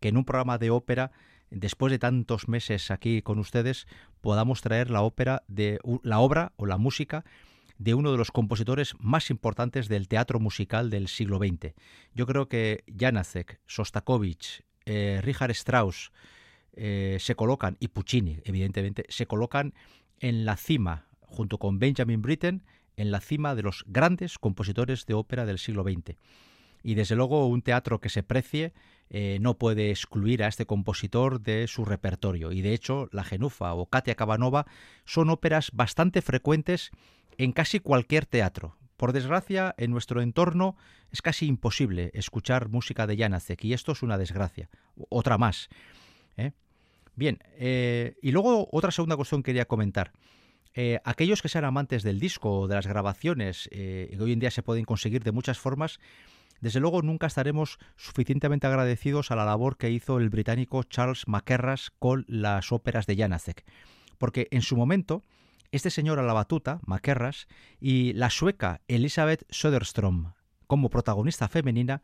que 0.00 0.08
en 0.08 0.16
un 0.16 0.24
programa 0.24 0.58
de 0.58 0.70
ópera 0.70 1.12
después 1.50 1.92
de 1.92 1.98
tantos 1.98 2.48
meses 2.48 2.90
aquí 2.90 3.22
con 3.22 3.38
ustedes, 3.38 3.86
podamos 4.20 4.62
traer 4.62 4.90
la 4.90 5.02
ópera 5.02 5.44
de 5.48 5.78
la 6.02 6.18
obra 6.18 6.52
o 6.56 6.66
la 6.66 6.76
música 6.76 7.24
de 7.78 7.94
uno 7.94 8.10
de 8.10 8.18
los 8.18 8.32
compositores 8.32 8.94
más 8.98 9.30
importantes 9.30 9.88
del 9.88 10.08
teatro 10.08 10.40
musical 10.40 10.90
del 10.90 11.06
siglo 11.08 11.38
XX. 11.38 11.74
Yo 12.12 12.26
creo 12.26 12.48
que 12.48 12.84
Janacek, 12.98 13.60
Sostakovich, 13.66 14.64
eh, 14.88 15.20
Richard 15.22 15.50
Strauss 15.50 16.10
eh, 16.72 17.18
se 17.20 17.34
colocan, 17.34 17.76
y 17.78 17.88
Puccini, 17.88 18.38
evidentemente, 18.44 19.04
se 19.10 19.26
colocan 19.26 19.74
en 20.18 20.46
la 20.46 20.56
cima, 20.56 21.06
junto 21.20 21.58
con 21.58 21.78
Benjamin 21.78 22.22
Britten, 22.22 22.62
en 22.96 23.10
la 23.10 23.20
cima 23.20 23.54
de 23.54 23.62
los 23.62 23.84
grandes 23.86 24.38
compositores 24.38 25.04
de 25.04 25.14
ópera 25.14 25.44
del 25.44 25.58
siglo 25.58 25.82
XX. 25.82 26.16
Y 26.82 26.94
desde 26.94 27.16
luego 27.16 27.46
un 27.48 27.60
teatro 27.60 28.00
que 28.00 28.08
se 28.08 28.22
precie 28.22 28.72
eh, 29.10 29.38
no 29.40 29.58
puede 29.58 29.90
excluir 29.90 30.42
a 30.42 30.48
este 30.48 30.64
compositor 30.64 31.40
de 31.40 31.66
su 31.66 31.84
repertorio. 31.84 32.50
Y 32.50 32.62
de 32.62 32.72
hecho, 32.72 33.08
La 33.12 33.24
Genufa 33.24 33.74
o 33.74 33.86
Katia 33.86 34.14
Cabanova 34.14 34.66
son 35.04 35.28
óperas 35.28 35.70
bastante 35.72 36.22
frecuentes 36.22 36.92
en 37.36 37.52
casi 37.52 37.80
cualquier 37.80 38.24
teatro. 38.24 38.77
Por 38.98 39.12
desgracia, 39.12 39.76
en 39.78 39.92
nuestro 39.92 40.20
entorno 40.20 40.76
es 41.12 41.22
casi 41.22 41.46
imposible 41.46 42.10
escuchar 42.14 42.68
música 42.68 43.06
de 43.06 43.16
Janacek 43.16 43.64
y 43.64 43.72
esto 43.72 43.92
es 43.92 44.02
una 44.02 44.18
desgracia. 44.18 44.68
Otra 45.08 45.38
más. 45.38 45.68
¿eh? 46.36 46.50
Bien, 47.14 47.38
eh, 47.52 48.16
y 48.20 48.32
luego 48.32 48.68
otra 48.72 48.90
segunda 48.90 49.14
cuestión 49.16 49.42
que 49.42 49.52
quería 49.52 49.66
comentar. 49.66 50.12
aquellos 51.04 51.42
que 51.42 51.48
sean 51.48 51.64
amantes 51.64 52.02
del 52.02 52.18
disco 52.18 52.60
o 52.60 52.68
de 52.68 52.74
las 52.74 52.86
grabaciones, 52.88 53.68
que 53.70 54.18
hoy 54.20 54.32
en 54.32 54.40
día 54.40 54.50
se 54.50 54.62
pueden 54.62 54.84
conseguir 54.84 55.22
de 55.22 55.32
muchas 55.32 55.58
formas, 55.58 56.00
desde 56.60 56.80
luego 56.80 57.02
nunca 57.02 57.28
estaremos 57.28 57.78
suficientemente 57.96 58.66
agradecidos 58.66 59.30
a 59.30 59.36
la 59.36 59.44
labor 59.44 59.76
que 59.76 59.90
hizo 59.90 60.18
el 60.18 60.28
británico 60.28 60.82
Charles 60.82 61.28
Macerras 61.28 61.92
con 62.00 62.24
las 62.26 62.72
óperas 62.72 63.06
de 63.06 63.16
Janacek, 63.16 63.64
porque 64.18 64.48
en 64.50 64.62
su 64.62 64.76
momento 64.76 65.22
este 65.72 65.90
señor 65.90 66.18
a 66.18 66.22
la 66.22 66.32
batuta, 66.32 66.80
Macerras, 66.86 67.48
y 67.80 68.12
la 68.14 68.30
sueca 68.30 68.80
Elizabeth 68.88 69.46
Söderström 69.50 70.34
como 70.66 70.90
protagonista 70.90 71.48
femenina 71.48 72.02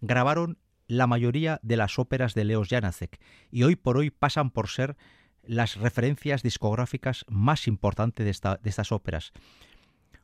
grabaron 0.00 0.58
la 0.88 1.06
mayoría 1.06 1.60
de 1.62 1.76
las 1.76 1.98
óperas 1.98 2.34
de 2.34 2.44
Leos 2.44 2.68
Janacek 2.68 3.20
y 3.50 3.62
hoy 3.62 3.76
por 3.76 3.98
hoy 3.98 4.10
pasan 4.10 4.50
por 4.50 4.68
ser 4.68 4.96
las 5.42 5.76
referencias 5.76 6.42
discográficas 6.42 7.24
más 7.28 7.68
importantes 7.68 8.24
de, 8.24 8.58
de 8.60 8.70
estas 8.70 8.92
óperas. 8.92 9.32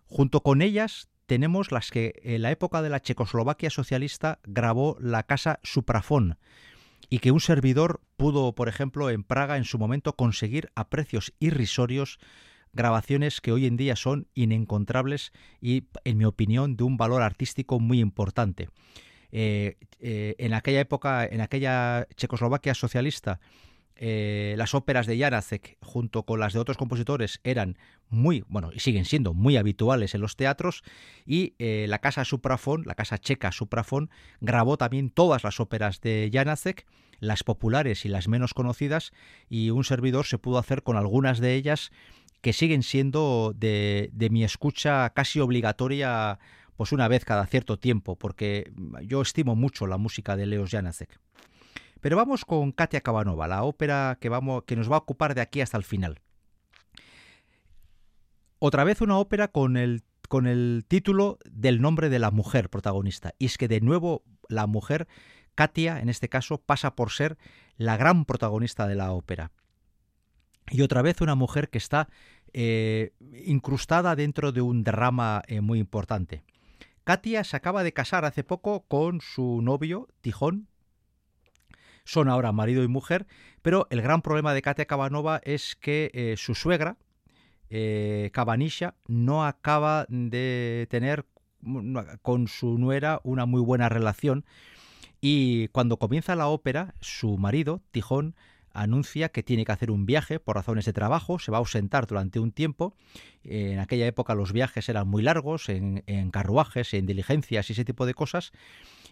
Junto 0.07 0.43
con 0.43 0.63
ellas 0.63 1.09
tenemos 1.27 1.73
las 1.73 1.91
que 1.91 2.21
en 2.23 2.43
la 2.43 2.51
época 2.51 2.83
de 2.83 2.91
la 2.91 3.01
Checoslovaquia 3.01 3.71
socialista 3.71 4.41
grabó 4.45 4.97
la 5.01 5.23
casa 5.23 5.61
Suprafón 5.63 6.39
y 7.11 7.19
que 7.19 7.31
un 7.31 7.41
servidor 7.41 8.01
pudo, 8.17 8.55
por 8.55 8.69
ejemplo, 8.69 9.11
en 9.11 9.25
Praga 9.25 9.57
en 9.57 9.65
su 9.65 9.79
momento 9.79 10.15
conseguir 10.15 10.71
a 10.75 10.89
precios 10.89 11.33
irrisorios 11.39 12.19
grabaciones 12.75 13.41
que 13.41 13.53
hoy 13.53 13.67
en 13.67 13.77
día 13.77 13.97
son 13.97 14.29
inencontrables 14.35 15.33
y, 15.61 15.85
en 16.05 16.19
mi 16.19 16.25
opinión, 16.25 16.77
de 16.77 16.85
un 16.85 16.97
valor 16.97 17.23
artístico 17.23 17.81
muy 17.81 18.01
importante. 18.01 18.69
Eh, 19.37 19.79
eh, 19.99 20.37
en 20.39 20.55
aquella 20.55 20.79
época, 20.79 21.27
en 21.27 21.41
aquella 21.41 22.07
Checoslovaquia 22.15 22.73
socialista, 22.75 23.41
eh, 23.97 24.55
las 24.59 24.75
óperas 24.75 25.07
de 25.07 25.19
Janacek 25.19 25.77
junto 25.81 26.25
con 26.25 26.39
las 26.39 26.53
de 26.53 26.61
otros 26.61 26.77
compositores 26.77 27.41
eran 27.43 27.77
muy, 28.09 28.45
bueno, 28.47 28.71
y 28.73 28.79
siguen 28.79 29.05
siendo 29.05 29.35
muy 29.35 29.57
habituales 29.57 30.15
en 30.15 30.21
los 30.21 30.37
teatros 30.37 30.85
y 31.27 31.55
la 31.59 31.99
casa 31.99 32.25
Suprafon, 32.25 32.85
la 32.87 32.95
casa 32.95 33.19
checa 33.19 33.51
Suprafon, 33.51 34.09
grabó 34.41 34.77
también 34.77 35.11
todas 35.11 35.43
las 35.43 35.59
óperas 35.59 36.01
de 36.01 36.31
Janacek, 36.33 36.87
las 37.19 37.43
populares 37.43 38.05
y 38.05 38.09
las 38.09 38.29
menos 38.29 38.55
conocidas 38.55 39.13
y 39.49 39.71
un 39.71 39.83
servidor 39.83 40.27
se 40.27 40.39
pudo 40.39 40.59
hacer 40.59 40.85
con 40.85 40.97
algunas 40.97 41.41
de 41.41 41.55
ellas 41.55 41.91
que 42.45 42.53
siguen 42.53 42.83
siendo 42.83 43.55
de, 43.57 44.11
de 44.13 44.29
mi 44.29 44.45
escucha 44.45 45.09
casi 45.15 45.41
obligatoria 45.41 46.39
pues 46.77 46.93
una 46.93 47.09
vez 47.09 47.25
cada 47.25 47.47
cierto 47.47 47.79
tiempo 47.79 48.19
porque 48.19 48.71
yo 49.03 49.23
estimo 49.23 49.57
mucho 49.57 49.87
la 49.87 49.97
música 49.97 50.37
de 50.37 50.45
Leos 50.45 50.71
Janacek. 50.71 51.19
Pero 52.03 52.19
vamos 52.19 52.45
con 52.45 52.73
Katia 52.73 53.01
Cabanova, 53.01 53.49
la 53.49 53.63
ópera 53.65 54.19
que, 54.21 54.29
vamos, 54.29 54.65
que 54.65 54.77
nos 54.77 54.93
va 54.93 54.97
a 54.97 54.99
ocupar 54.99 55.35
de 55.35 55.41
aquí 55.41 55.63
hasta 55.63 55.79
el 55.79 55.85
final. 55.85 56.21
Otra 58.59 58.85
vez 58.85 59.01
una 59.01 59.17
ópera 59.17 59.49
con 59.49 59.79
el, 59.79 60.03
con 60.29 60.47
el 60.47 60.85
título 60.87 61.39
del 61.51 61.81
nombre 61.81 62.11
de 62.11 62.19
la 62.19 62.31
mujer 62.31 62.69
protagonista. 62.69 63.33
Y 63.39 63.47
es 63.47 63.57
que 63.57 63.69
de 63.69 63.81
nuevo 63.81 64.23
la 64.51 64.67
mujer, 64.67 65.09
Katia, 65.55 65.99
en 65.99 66.11
este 66.11 66.29
caso, 66.29 66.59
pasa 66.59 66.95
por 66.95 67.11
ser 67.11 67.39
la 67.79 67.97
gran 67.97 68.27
protagonista 68.27 68.87
de 68.87 68.97
la 68.97 69.13
ópera. 69.13 69.51
Y 70.71 70.83
otra 70.83 71.03
vez 71.03 71.21
una 71.21 71.35
mujer 71.35 71.69
que 71.69 71.79
está 71.79 72.09
eh, 72.53 73.13
incrustada 73.47 74.17
dentro 74.17 74.53
de 74.53 74.61
un 74.61 74.85
drama 74.85 75.43
eh, 75.47 75.61
muy 75.61 75.79
importante. 75.79 76.43
Katia 77.05 77.45
se 77.45 77.57
acaba 77.57 77.83
de 77.83 77.93
casar 77.93 78.25
hace 78.25 78.45
poco 78.45 78.85
con 78.89 79.21
su 79.21 79.61
novio, 79.61 80.09
Tijón, 80.21 80.69
son 82.05 82.29
ahora 82.29 82.53
marido 82.53 82.83
y 82.83 82.89
mujer, 82.89 83.27
pero 83.63 83.87
el 83.91 84.03
gran 84.03 84.23
problema 84.23 84.55
de 84.55 84.63
Katia 84.63 84.87
Cabanova 84.87 85.41
es 85.45 85.77
que 85.77 86.11
eh, 86.15 86.35
su 86.37 86.55
suegra, 86.55 86.97
Cabanisha, 88.31 88.95
no 89.09 89.45
acaba 89.45 90.07
de 90.09 90.87
tener 90.91 91.27
con 92.23 92.47
su 92.47 92.79
nuera 92.79 93.21
una 93.25 93.47
muy 93.47 93.61
buena 93.63 93.89
relación 93.89 94.45
y 95.27 95.69
cuando 95.69 95.97
comienza 95.97 96.37
la 96.37 96.49
ópera, 96.49 96.93
su 97.01 97.39
marido, 97.39 97.81
Tijón, 97.93 98.37
anuncia 98.75 99.31
que 99.31 99.43
tiene 99.43 99.65
que 99.65 99.73
hacer 99.73 99.91
un 99.91 100.05
viaje 100.05 100.41
por 100.41 100.57
razones 100.57 100.85
de 100.85 100.93
trabajo, 100.93 101.39
se 101.39 101.51
va 101.51 101.59
a 101.59 101.61
ausentar 101.61 102.07
durante 102.07 102.41
un 102.41 102.53
tiempo. 102.53 102.95
En 103.45 103.79
aquella 103.79 104.07
época 104.07 104.35
los 104.35 104.53
viajes 104.53 104.89
eran 104.89 105.09
muy 105.09 105.23
largos, 105.23 105.69
en, 105.69 106.03
carruajes, 106.31 106.93
en 106.93 107.07
diligencias 107.07 107.71
y 107.71 107.73
ese 107.73 107.85
tipo 107.85 108.05
de 108.05 108.15
cosas 108.15 108.53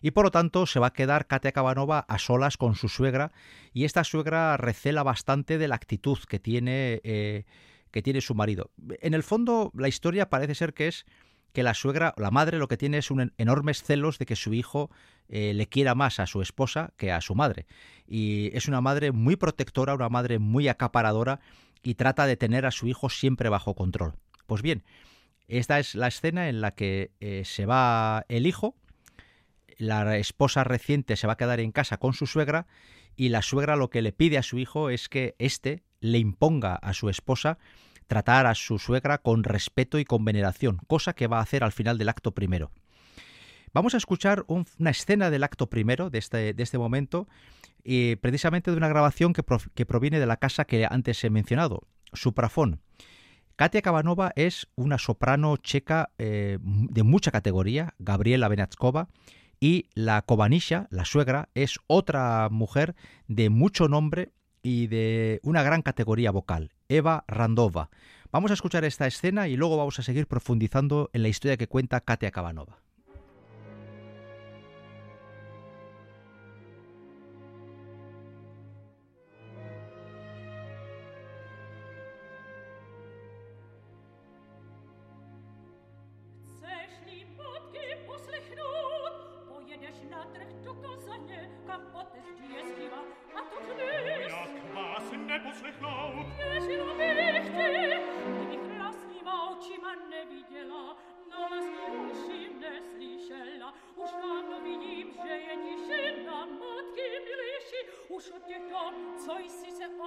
y 0.03 0.11
por 0.11 0.25
lo 0.25 0.31
tanto 0.33 0.67
se 0.67 0.81
va 0.81 0.89
a 0.89 0.93
quedar 0.93 1.29
Katia 1.29 1.53
Cabanova 1.53 2.01
a 2.01 2.19
solas 2.19 2.57
con 2.57 2.75
su 2.75 2.89
suegra 2.89 3.31
y 3.73 3.85
esta 3.85 4.03
suegra 4.03 4.57
recela 4.57 5.05
bastante 5.05 5.59
de 5.59 5.69
la 5.69 5.77
actitud 5.77 6.19
que 6.29 6.41
tiene, 6.41 7.01
eh, 7.05 7.45
que 7.93 8.03
tiene 8.03 8.21
su 8.21 8.35
marido. 8.35 8.73
En 9.01 9.15
el 9.15 9.23
fondo 9.23 9.71
la 9.75 9.87
historia 9.87 10.29
parece 10.29 10.57
ser 10.57 10.75
que 10.75 10.89
es 10.89 11.07
que 11.53 11.63
la 11.63 11.75
suegra, 11.75 12.15
la 12.17 12.31
madre, 12.31 12.59
lo 12.59 12.69
que 12.69 12.77
tiene 12.77 12.99
es 12.99 13.11
un 13.11 13.33
enormes 13.39 13.83
celos 13.83 14.19
de 14.19 14.27
que 14.27 14.37
su 14.37 14.55
hijo 14.55 14.91
eh, 15.29 15.53
le 15.55 15.67
quiera 15.67 15.95
más 15.95 16.21
a 16.21 16.27
su 16.27 16.43
esposa 16.43 16.93
que 16.97 17.13
a 17.13 17.21
su 17.21 17.35
madre. 17.35 17.67
Y 18.07 18.51
es 18.57 18.69
una 18.69 18.81
madre 18.81 19.13
muy 19.13 19.37
protectora, 19.37 19.95
una 19.95 20.09
madre 20.09 20.39
muy 20.39 20.69
acaparadora 20.69 21.41
y 21.83 21.95
trata 21.95 22.27
de 22.27 22.37
tener 22.37 22.67
a 22.67 22.71
su 22.71 22.87
hijo 22.87 23.11
siempre 23.11 23.49
bajo 23.49 23.75
control. 23.75 24.15
Pues 24.47 24.63
bien, 24.63 24.85
esta 25.49 25.79
es 25.79 25.95
la 25.95 26.09
escena 26.09 26.49
en 26.49 26.61
la 26.61 26.73
que 26.73 27.11
eh, 27.21 27.43
se 27.45 27.67
va 27.67 28.25
el 28.29 28.47
hijo 28.47 28.77
la 29.83 30.17
esposa 30.17 30.65
reciente 30.65 31.17
se 31.17 31.27
va 31.27 31.35
a 31.35 31.37
quedar 31.37 31.61
en 31.61 31.73
casa 31.73 31.97
con 31.97 32.15
su 32.15 32.27
suegra 32.27 32.67
y 33.17 33.29
la 33.29 33.43
suegra 33.43 33.77
lo 33.77 33.91
que 33.91 34.03
le 34.03 34.13
pide 34.13 34.39
a 34.39 34.43
su 34.43 34.59
hijo 34.59 34.91
es 34.91 35.09
que 35.09 35.35
éste 35.39 35.83
le 36.01 36.19
imponga 36.19 36.77
a 36.77 36.95
su 36.95 37.09
esposa 37.09 37.59
tratar 38.07 38.47
a 38.47 38.55
su 38.55 38.79
suegra 38.79 39.19
con 39.19 39.45
respeto 39.45 39.99
y 39.99 40.05
con 40.05 40.25
veneración, 40.25 40.79
cosa 40.87 41.15
que 41.15 41.27
va 41.27 41.39
a 41.39 41.43
hacer 41.43 41.65
al 41.65 41.73
final 41.73 41.99
del 41.99 42.09
acto 42.09 42.33
primero. 42.33 42.71
Vamos 43.75 43.95
a 43.95 43.97
escuchar 43.97 44.45
una 44.49 44.91
escena 44.91 45.31
del 45.31 45.45
acto 45.45 45.71
primero 45.71 46.11
de 46.11 46.19
este, 46.19 46.53
de 46.53 46.63
este 46.63 46.79
momento, 46.79 47.27
y 47.85 48.17
precisamente 48.17 48.71
de 48.71 48.77
una 48.77 48.89
grabación 48.89 49.33
que, 49.33 49.43
proviene 49.85 50.21
de 50.21 50.27
la 50.27 50.37
casa 50.37 50.65
que 50.65 50.87
antes 50.89 51.23
he 51.25 51.31
mencionado, 51.31 51.83
Suprafón. 52.13 52.81
Katia 53.57 53.83
Kabanova 53.83 54.33
es 54.37 54.69
una 54.77 54.99
soprano 54.99 55.57
checa 55.57 56.11
eh, 56.19 56.59
de 56.61 57.03
mucha 57.03 57.31
categoría, 57.31 57.95
Gabriela 57.99 58.49
Benatskova, 58.49 59.09
y 59.61 59.87
la 59.95 60.23
Kobanisha, 60.23 60.89
la 60.91 61.05
suegra, 61.05 61.49
es 61.55 61.79
otra 61.87 62.49
mujer 62.51 62.95
de 63.29 63.49
mucho 63.49 63.89
nombre 63.89 64.33
y 64.63 64.87
de 64.87 65.41
una 65.43 65.63
gran 65.63 65.83
categoría 65.83 66.31
vocal, 66.31 66.73
Eva 66.89 67.25
Randova. 67.27 67.91
Vamos 68.31 68.51
a 68.51 68.55
escuchar 68.55 68.85
esta 68.85 69.07
escena 69.07 69.49
y 69.49 69.57
luego 69.57 69.77
vamos 69.77 69.99
a 69.99 70.03
seguir 70.03 70.27
profundizando 70.27 71.11
en 71.13 71.23
la 71.23 71.29
historia 71.29 71.57
que 71.57 71.69
cuenta 71.69 72.01
Katia 72.01 72.31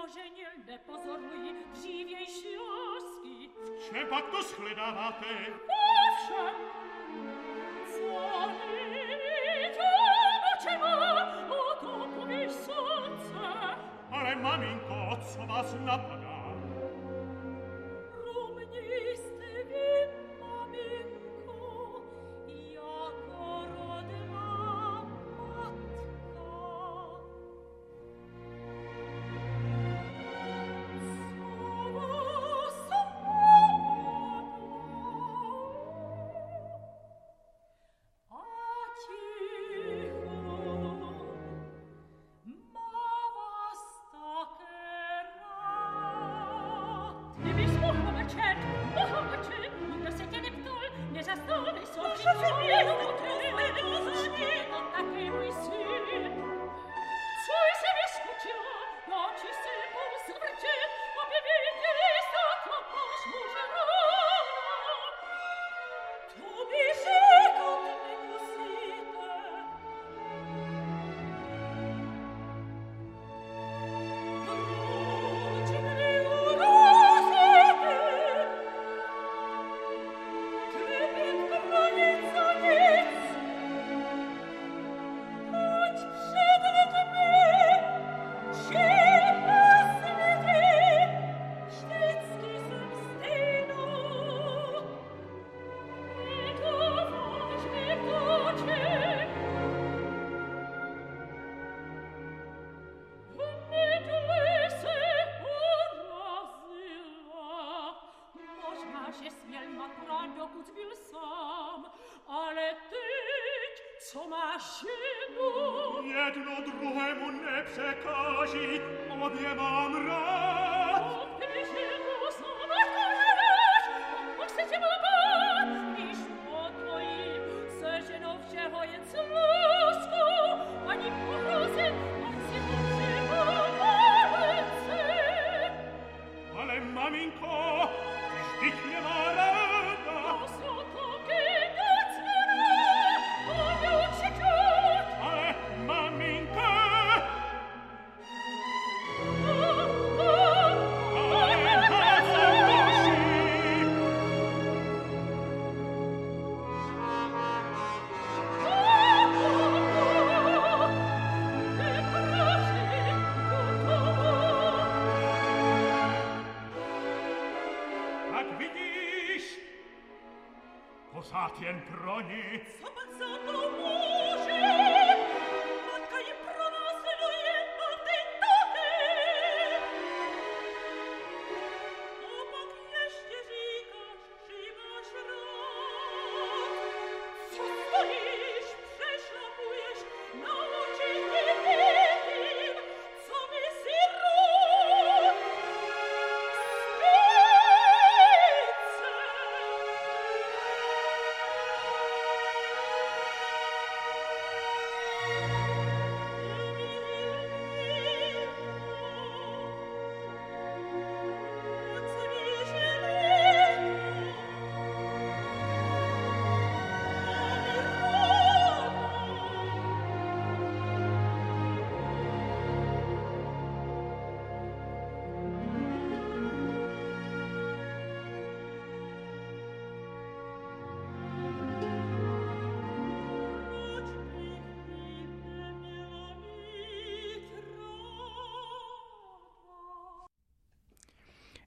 korzenielne 0.06 0.80
pozoruje 0.88 1.54
dziwiej 1.82 2.26
śląski. 2.26 3.50
W 3.50 3.94
če 3.94 4.06
pak 4.06 4.32
to 4.32 4.44
schledała 4.44 5.12
te? 5.12 5.34
Owszem! 6.02 6.56
Co 7.92 8.48
nie 8.62 9.70
to 9.70 10.64
czemu, 10.64 10.86
o 11.54 11.76
to 11.82 12.08
powiesz 12.20 12.52
sące. 12.54 13.48
Ale 14.12 14.36
maminko, 14.36 15.18
co 15.34 15.48
was 15.48 15.76
napada? 15.86 16.25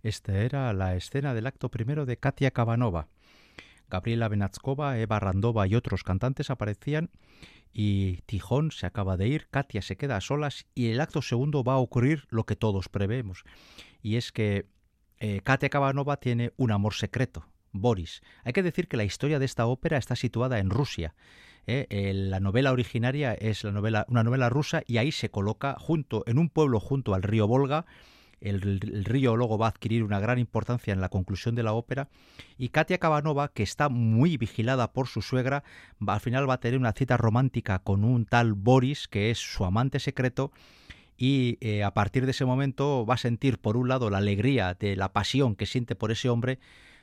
Esta 0.02 0.38
era 0.38 0.72
la 0.72 0.94
escena 0.94 1.34
del 1.34 1.46
acto 1.46 1.70
primero 1.70 2.06
de 2.06 2.16
Katia 2.16 2.52
Kavanova. 2.52 3.08
Gabriela 3.90 4.28
Benatskova, 4.28 4.98
Eva 4.98 5.18
Randova 5.18 5.66
y 5.66 5.74
otros 5.74 6.04
cantantes 6.04 6.50
aparecían 6.50 7.10
y 7.72 8.22
Tijón 8.26 8.70
se 8.70 8.86
acaba 8.86 9.16
de 9.16 9.28
ir, 9.28 9.48
Katia 9.48 9.82
se 9.82 9.96
queda 9.96 10.16
a 10.16 10.20
solas 10.20 10.66
y 10.74 10.90
el 10.90 11.00
acto 11.00 11.22
segundo 11.22 11.64
va 11.64 11.74
a 11.74 11.78
ocurrir 11.78 12.26
lo 12.28 12.44
que 12.44 12.56
todos 12.56 12.88
prevemos. 12.88 13.44
Y 14.02 14.16
es 14.16 14.30
que 14.30 14.66
eh, 15.18 15.40
Katia 15.42 15.68
Kavanova 15.68 16.18
tiene 16.18 16.52
un 16.56 16.70
amor 16.70 16.94
secreto, 16.94 17.46
Boris. 17.72 18.22
Hay 18.44 18.52
que 18.52 18.62
decir 18.62 18.88
que 18.88 18.96
la 18.96 19.04
historia 19.04 19.38
de 19.38 19.46
esta 19.46 19.66
ópera 19.66 19.96
está 19.96 20.16
situada 20.16 20.58
en 20.58 20.70
Rusia. 20.70 21.14
¿eh? 21.66 21.86
Eh, 21.90 22.12
la 22.14 22.40
novela 22.40 22.72
originaria 22.72 23.34
es 23.34 23.64
una 23.64 24.04
novela 24.08 24.48
rusa 24.48 24.82
y 24.86 24.98
ahí 24.98 25.12
se 25.12 25.30
coloca 25.30 25.76
junto, 25.78 26.22
en 26.26 26.38
un 26.38 26.50
pueblo 26.50 26.78
junto 26.78 27.14
al 27.14 27.22
río 27.22 27.48
Volga, 27.48 27.86
el, 28.40 28.80
río 29.04 29.36
luego 29.36 29.58
va 29.58 29.66
a 29.66 29.70
adquirir 29.70 30.02
una 30.02 30.20
gran 30.20 30.38
importancia 30.38 30.92
en 30.92 31.00
la 31.00 31.08
conclusión 31.08 31.54
de 31.54 31.62
la 31.62 31.72
ópera 31.72 32.08
y 32.56 32.68
Katia 32.68 32.98
Cabanova, 32.98 33.48
que 33.48 33.62
está 33.62 33.88
muy 33.88 34.36
vigilada 34.36 34.92
por 34.92 35.08
su 35.08 35.22
suegra, 35.22 35.64
va, 36.06 36.14
al 36.14 36.20
final 36.20 36.48
va 36.48 36.54
a 36.54 36.60
tener 36.60 36.78
una 36.78 36.92
cita 36.92 37.16
romántica 37.16 37.80
con 37.80 38.04
un 38.04 38.26
tal 38.26 38.54
Boris, 38.54 39.08
que 39.08 39.30
es 39.30 39.38
su 39.38 39.64
amante 39.64 40.00
secreto, 40.00 40.52
y 41.16 41.58
eh, 41.60 41.82
a 41.82 41.92
partir 41.92 42.24
de 42.24 42.30
ese 42.30 42.44
momento 42.44 43.04
va 43.04 43.14
a 43.14 43.18
sentir 43.18 43.58
por 43.58 43.76
un 43.76 43.88
lado 43.88 44.08
la 44.08 44.18
alegría 44.18 44.74
de 44.74 44.94
la 44.94 45.12
pasión 45.12 45.56
que 45.56 45.66
siente 45.66 45.96
por 45.96 46.12
ese 46.12 46.28
hombre, 46.28 46.60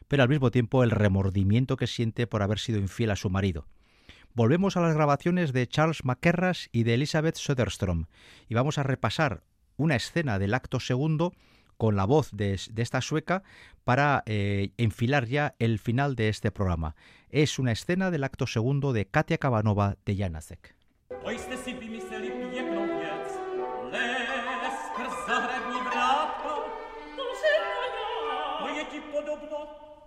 pero 0.07 0.23
al 0.23 0.29
mismo 0.29 0.51
tiempo 0.51 0.83
el 0.83 0.91
remordimiento 0.91 1.75
que 1.75 1.87
siente 1.87 2.27
por 2.27 2.41
haber 2.41 2.59
sido 2.59 2.79
infiel 2.79 3.11
a 3.11 3.15
su 3.15 3.29
marido. 3.29 3.67
Volvemos 4.33 4.75
a 4.75 4.81
las 4.81 4.93
grabaciones 4.93 5.53
de 5.53 5.67
Charles 5.67 6.03
McKerras 6.03 6.69
y 6.71 6.83
de 6.83 6.95
Elizabeth 6.95 7.35
Söderström 7.35 8.07
y 8.49 8.53
vamos 8.53 8.77
a 8.77 8.83
repasar 8.83 9.43
una 9.77 9.95
escena 9.95 10.39
del 10.39 10.53
acto 10.53 10.79
segundo 10.79 11.33
con 11.77 11.95
la 11.95 12.05
voz 12.05 12.29
de, 12.31 12.53
esta 12.53 13.01
sueca 13.01 13.43
para 13.83 14.23
eh, 14.25 14.71
enfilar 14.77 15.25
ya 15.25 15.55
el 15.59 15.79
final 15.79 16.15
de 16.15 16.29
este 16.29 16.51
programa. 16.51 16.95
Es 17.29 17.59
una 17.59 17.71
escena 17.71 18.11
del 18.11 18.23
acto 18.23 18.47
segundo 18.47 18.93
de 18.93 19.05
Katia 19.05 19.37
Kabanova 19.37 19.97
de 20.05 20.15
Janacek. 20.15 20.75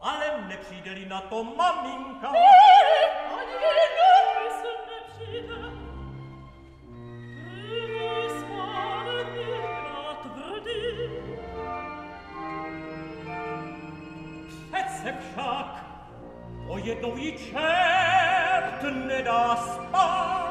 ale 0.00 0.46
nepřijde-li 0.48 1.06
na 1.06 1.20
to 1.20 1.44
maminka. 1.44 2.30
Ne, 2.32 2.46
ani 3.38 4.07
se 15.02 15.14
však 15.20 15.84
o 16.68 16.78
jednoj 16.78 17.32
čert 17.32 18.82
nedá 19.06 19.56
spát. 19.56 20.47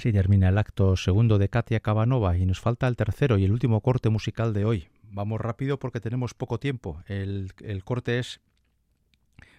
Así 0.00 0.12
termina 0.12 0.48
el 0.48 0.56
acto 0.56 0.96
segundo 0.96 1.36
de 1.36 1.50
Katia 1.50 1.80
Cabanova 1.80 2.38
y 2.38 2.46
nos 2.46 2.58
falta 2.58 2.88
el 2.88 2.96
tercero 2.96 3.36
y 3.36 3.44
el 3.44 3.52
último 3.52 3.82
corte 3.82 4.08
musical 4.08 4.54
de 4.54 4.64
hoy. 4.64 4.88
Vamos 5.02 5.38
rápido 5.38 5.78
porque 5.78 6.00
tenemos 6.00 6.32
poco 6.32 6.58
tiempo. 6.58 7.02
El, 7.06 7.52
el 7.62 7.84
corte 7.84 8.18
es 8.18 8.40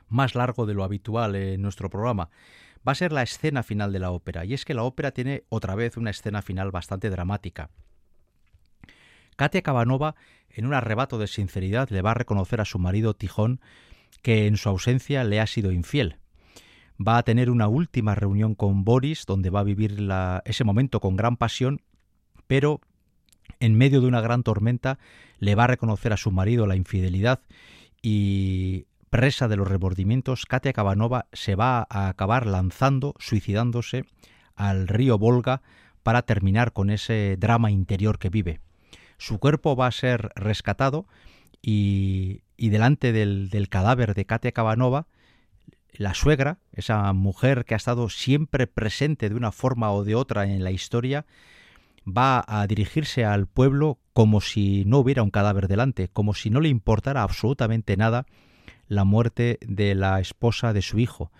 más 0.07 0.33
largo 0.33 0.65
de 0.65 0.73
lo 0.73 0.83
habitual 0.83 1.35
en 1.35 1.61
nuestro 1.61 1.91
programa. 1.91 2.31
Va 2.79 2.93
a 2.93 2.95
ser 2.95 3.11
la 3.11 3.21
escena 3.21 3.61
final 3.61 3.93
de 3.93 3.99
la 3.99 4.09
ópera 4.09 4.43
y 4.43 4.55
es 4.55 4.65
que 4.65 4.73
la 4.73 4.81
ópera 4.81 5.11
tiene 5.11 5.43
otra 5.49 5.75
vez 5.75 5.95
una 5.95 6.09
escena 6.09 6.41
final 6.41 6.71
bastante 6.71 7.11
dramática. 7.11 7.69
Katia 9.35 9.61
Cabanova, 9.61 10.15
en 10.49 10.65
un 10.65 10.73
arrebato 10.73 11.19
de 11.19 11.27
sinceridad, 11.27 11.89
le 11.91 12.01
va 12.01 12.11
a 12.11 12.15
reconocer 12.15 12.61
a 12.61 12.65
su 12.65 12.79
marido 12.79 13.13
Tijón 13.13 13.61
que 14.23 14.47
en 14.47 14.57
su 14.57 14.69
ausencia 14.69 15.23
le 15.23 15.39
ha 15.39 15.45
sido 15.45 15.71
infiel 15.71 16.17
va 17.07 17.17
a 17.17 17.23
tener 17.23 17.49
una 17.49 17.67
última 17.67 18.15
reunión 18.15 18.55
con 18.55 18.83
Boris, 18.83 19.25
donde 19.25 19.49
va 19.49 19.61
a 19.61 19.63
vivir 19.63 20.07
ese 20.45 20.63
momento 20.63 20.99
con 20.99 21.15
gran 21.15 21.37
pasión, 21.37 21.81
pero 22.47 22.81
en 23.59 23.75
medio 23.75 24.01
de 24.01 24.07
una 24.07 24.21
gran 24.21 24.43
tormenta 24.43 24.99
le 25.39 25.55
va 25.55 25.65
a 25.65 25.67
reconocer 25.67 26.13
a 26.13 26.17
su 26.17 26.31
marido 26.31 26.67
la 26.67 26.75
infidelidad 26.75 27.41
y 28.01 28.85
presa 29.09 29.47
de 29.47 29.57
los 29.57 29.67
remordimientos, 29.67 30.45
Katia 30.45 30.73
Kabanova 30.73 31.27
se 31.33 31.55
va 31.55 31.85
a 31.89 32.07
acabar 32.07 32.47
lanzando, 32.47 33.13
suicidándose 33.19 34.05
al 34.55 34.87
río 34.87 35.17
Volga 35.17 35.61
para 36.01 36.23
terminar 36.23 36.71
con 36.73 36.89
ese 36.89 37.35
drama 37.37 37.71
interior 37.71 38.17
que 38.19 38.29
vive. 38.29 38.61
Su 39.17 39.37
cuerpo 39.37 39.75
va 39.75 39.87
a 39.87 39.91
ser 39.91 40.31
rescatado 40.35 41.05
y, 41.61 42.41
y 42.57 42.69
delante 42.69 43.11
del, 43.11 43.49
del, 43.49 43.69
cadáver 43.69 44.15
de 44.15 44.25
Katia 44.25 44.51
Kabanova 44.51 45.07
la 45.93 46.13
suegra, 46.13 46.59
esa 46.73 47.11
mujer 47.13 47.65
que 47.65 47.73
ha 47.73 47.77
estado 47.77 48.09
siempre 48.09 48.67
presente 48.67 49.29
de 49.29 49.35
una 49.35 49.51
forma 49.51 49.91
o 49.91 50.03
de 50.03 50.15
otra 50.15 50.45
en 50.45 50.63
la 50.63 50.71
historia, 50.71 51.25
va 52.05 52.43
a 52.47 52.65
dirigirse 52.67 53.25
al 53.25 53.47
pueblo 53.47 53.99
como 54.13 54.41
si 54.41 54.83
no 54.85 54.99
hubiera 54.99 55.23
un 55.23 55.31
cadáver 55.31 55.67
delante, 55.67 56.07
como 56.07 56.33
si 56.33 56.49
no 56.49 56.59
le 56.59 56.69
importara 56.69 57.23
absolutamente 57.23 57.97
nada 57.97 58.25
la 58.87 59.03
muerte 59.03 59.59
de 59.61 59.95
la 59.95 60.19
esposa 60.19 60.73
de 60.73 60.81
su 60.81 60.99
hijo. 60.99 61.31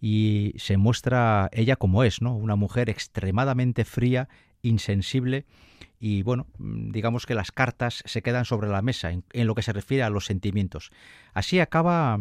Y 0.00 0.54
se 0.56 0.76
muestra 0.76 1.48
ella 1.52 1.76
como 1.76 2.04
es, 2.04 2.22
¿no? 2.22 2.36
Una 2.36 2.56
mujer 2.56 2.90
extremadamente 2.90 3.84
fría, 3.84 4.28
insensible 4.62 5.46
y 6.00 6.22
bueno, 6.22 6.46
digamos 6.58 7.26
que 7.26 7.34
las 7.34 7.50
cartas 7.50 8.02
se 8.04 8.22
quedan 8.22 8.44
sobre 8.44 8.68
la 8.68 8.82
mesa 8.82 9.10
en, 9.10 9.24
en 9.32 9.46
lo 9.46 9.54
que 9.54 9.62
se 9.62 9.72
refiere 9.72 10.02
a 10.02 10.10
los 10.10 10.26
sentimientos. 10.26 10.90
Así 11.34 11.58
acaba 11.60 12.20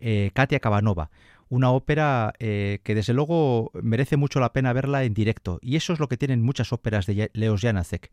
eh, 0.00 0.30
Katia 0.34 0.60
Cabanova, 0.60 1.10
una 1.48 1.70
ópera 1.70 2.34
eh, 2.38 2.80
que 2.82 2.94
desde 2.94 3.14
luego 3.14 3.70
merece 3.82 4.16
mucho 4.16 4.40
la 4.40 4.52
pena 4.52 4.72
verla 4.72 5.04
en 5.04 5.14
directo. 5.14 5.58
Y 5.62 5.76
eso 5.76 5.92
es 5.92 6.00
lo 6.00 6.08
que 6.08 6.16
tienen 6.16 6.42
muchas 6.42 6.72
óperas 6.72 7.06
de 7.06 7.30
Leos 7.32 7.60
Janacek, 7.60 8.10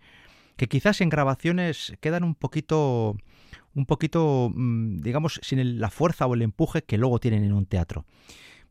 que 0.56 0.68
quizás 0.68 1.02
en 1.02 1.10
grabaciones 1.10 1.94
quedan 2.00 2.24
un 2.24 2.36
poquito, 2.36 3.18
un 3.74 3.86
poquito, 3.86 4.52
mm, 4.54 4.98
digamos, 4.98 5.40
sin 5.44 5.80
la 5.80 5.90
fuerza 5.90 6.28
o 6.28 6.34
el 6.34 6.42
empuje 6.42 6.84
que 6.84 6.98
luego 6.98 7.20
tienen 7.20 7.44
en 7.44 7.54
un 7.54 7.66
teatro. 7.66 8.06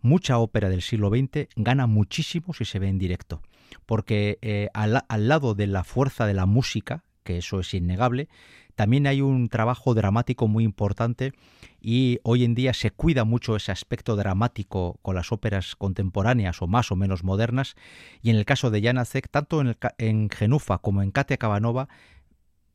Mucha 0.00 0.38
ópera 0.38 0.68
del 0.68 0.82
siglo 0.82 1.08
XX 1.08 1.48
gana 1.56 1.86
muchísimo 1.86 2.52
si 2.52 2.64
se 2.64 2.78
ve 2.78 2.88
en 2.88 2.98
directo, 2.98 3.42
porque 3.86 4.38
eh, 4.42 4.68
al 4.74 5.28
lado 5.28 5.54
de 5.54 5.66
la 5.66 5.82
fuerza 5.82 6.26
de 6.26 6.34
la 6.34 6.44
música, 6.44 7.04
que 7.22 7.38
eso 7.38 7.60
es 7.60 7.72
innegable, 7.72 8.28
también 8.74 9.06
hay 9.06 9.20
un 9.20 9.48
trabajo 9.48 9.94
dramático 9.94 10.48
muy 10.48 10.64
importante 10.64 11.32
y 11.80 12.18
hoy 12.22 12.44
en 12.44 12.54
día 12.54 12.74
se 12.74 12.90
cuida 12.90 13.24
mucho 13.24 13.56
ese 13.56 13.72
aspecto 13.72 14.16
dramático 14.16 14.98
con 15.02 15.14
las 15.14 15.32
óperas 15.32 15.76
contemporáneas 15.76 16.60
o 16.62 16.66
más 16.66 16.90
o 16.90 16.96
menos 16.96 17.24
modernas 17.24 17.76
y 18.22 18.30
en 18.30 18.36
el 18.36 18.44
caso 18.44 18.70
de 18.70 18.82
Janacek, 18.82 19.28
tanto 19.30 19.60
en, 19.60 19.76
en 19.98 20.30
Genufa 20.30 20.78
como 20.78 21.02
en 21.02 21.10
Katia 21.10 21.36
Cabanova, 21.36 21.88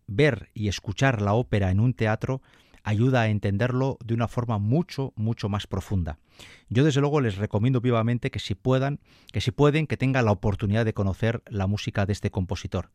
ver 0.08 0.50
y 0.54 0.68
escuchar 0.68 1.22
la 1.22 1.34
ópera 1.34 1.72
en 1.72 1.80
un 1.80 1.94
teatro 1.94 2.42
ayuda 2.84 3.22
a 3.22 3.28
entenderlo 3.28 3.98
de 4.04 4.14
una 4.14 4.28
forma 4.28 4.58
mucho, 4.58 5.14
mucho 5.16 5.50
más 5.50 5.68
profunda. 5.68 6.18
Yo 6.70 6.84
desde 6.84 7.02
luego 7.02 7.22
les 7.22 7.38
recomiendo 7.38 7.82
vivamente 7.82 8.32
que 8.32 8.40
si 8.40 8.56
puedan, 8.56 9.00
que 9.32 9.42
si 9.42 9.52
pueden, 9.52 9.88
que 9.88 9.98
tengan 9.98 10.26
la 10.26 10.32
oportunidad 10.32 10.86
de 10.86 10.94
conocer 10.94 11.44
la 11.48 11.68
música 11.68 12.06
de 12.06 12.14
este 12.14 12.32
compositor. 12.32 12.90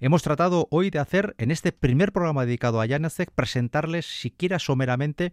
Hemos 0.00 0.22
tratado 0.22 0.66
hoy 0.70 0.90
de 0.90 0.98
hacer, 0.98 1.34
en 1.38 1.50
este 1.50 1.70
primer 1.70 2.12
programa 2.12 2.44
dedicado 2.44 2.80
a 2.80 2.88
Janacek, 2.88 3.30
presentarles 3.30 4.06
siquiera 4.06 4.58
someramente 4.58 5.32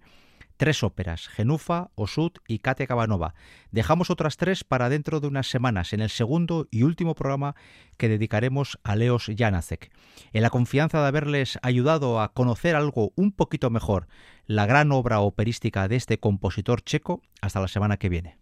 tres 0.58 0.84
óperas, 0.84 1.28
Genufa, 1.28 1.90
Osud 1.96 2.34
y 2.48 2.60
Katia 2.60 2.86
Cabanova. 2.86 3.34
Dejamos 3.72 4.12
otras 4.12 4.38
tres 4.38 4.64
para 4.64 4.90
dentro 4.90 5.20
de 5.20 5.28
unas 5.28 5.50
semanas, 5.50 5.94
en 5.94 6.02
el 6.02 6.12
segundo 6.12 6.68
y 6.70 6.84
último 6.84 7.16
programa 7.16 7.56
que 7.98 8.08
dedicaremos 8.08 8.80
a 8.84 8.96
Leos 8.96 9.32
Janacek. 9.36 9.92
En 10.32 10.44
la 10.44 10.52
confianza 10.52 11.02
de 11.02 11.08
haberles 11.08 11.58
ayudado 11.64 12.22
a 12.22 12.34
conocer 12.34 12.76
algo 12.76 13.14
un 13.16 13.32
poquito 13.32 13.72
mejor 13.72 14.08
la 14.46 14.68
gran 14.68 14.92
obra 14.92 15.22
operística 15.22 15.88
de 15.88 15.96
este 15.96 16.20
compositor 16.20 16.84
checo, 16.84 17.24
hasta 17.42 17.62
la 17.62 17.68
semana 17.68 17.98
que 17.98 18.10
viene. 18.10 18.41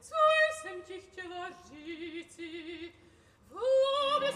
Цой 0.00 0.62
сам 0.62 0.82
тих 0.82 1.02
тела 1.14 1.48
жити, 1.68 2.92
в 3.50 3.56
обе 4.16 4.32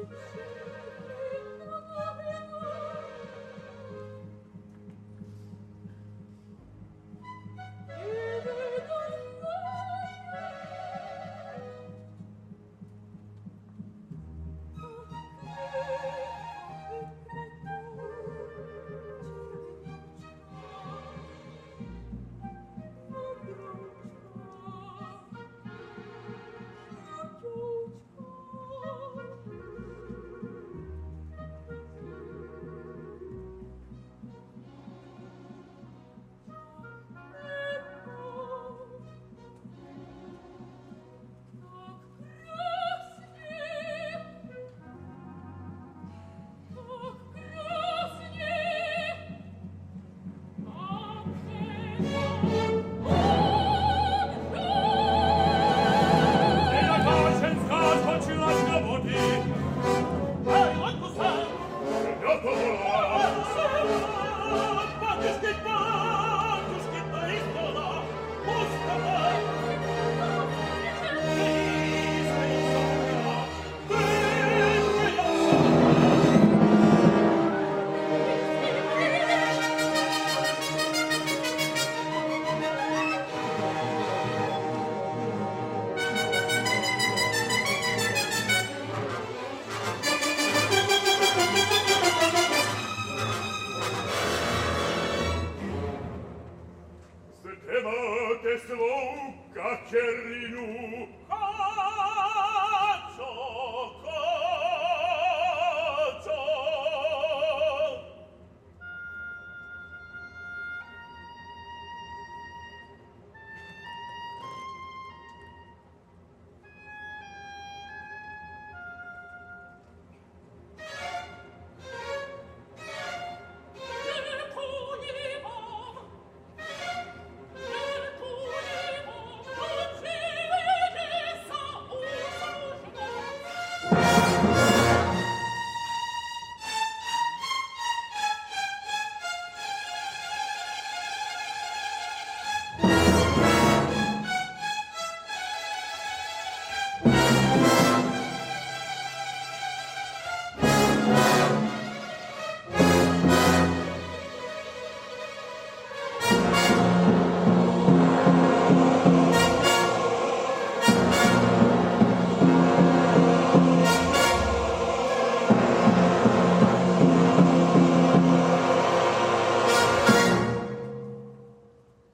Thank 0.00 0.10
you. 0.36 0.59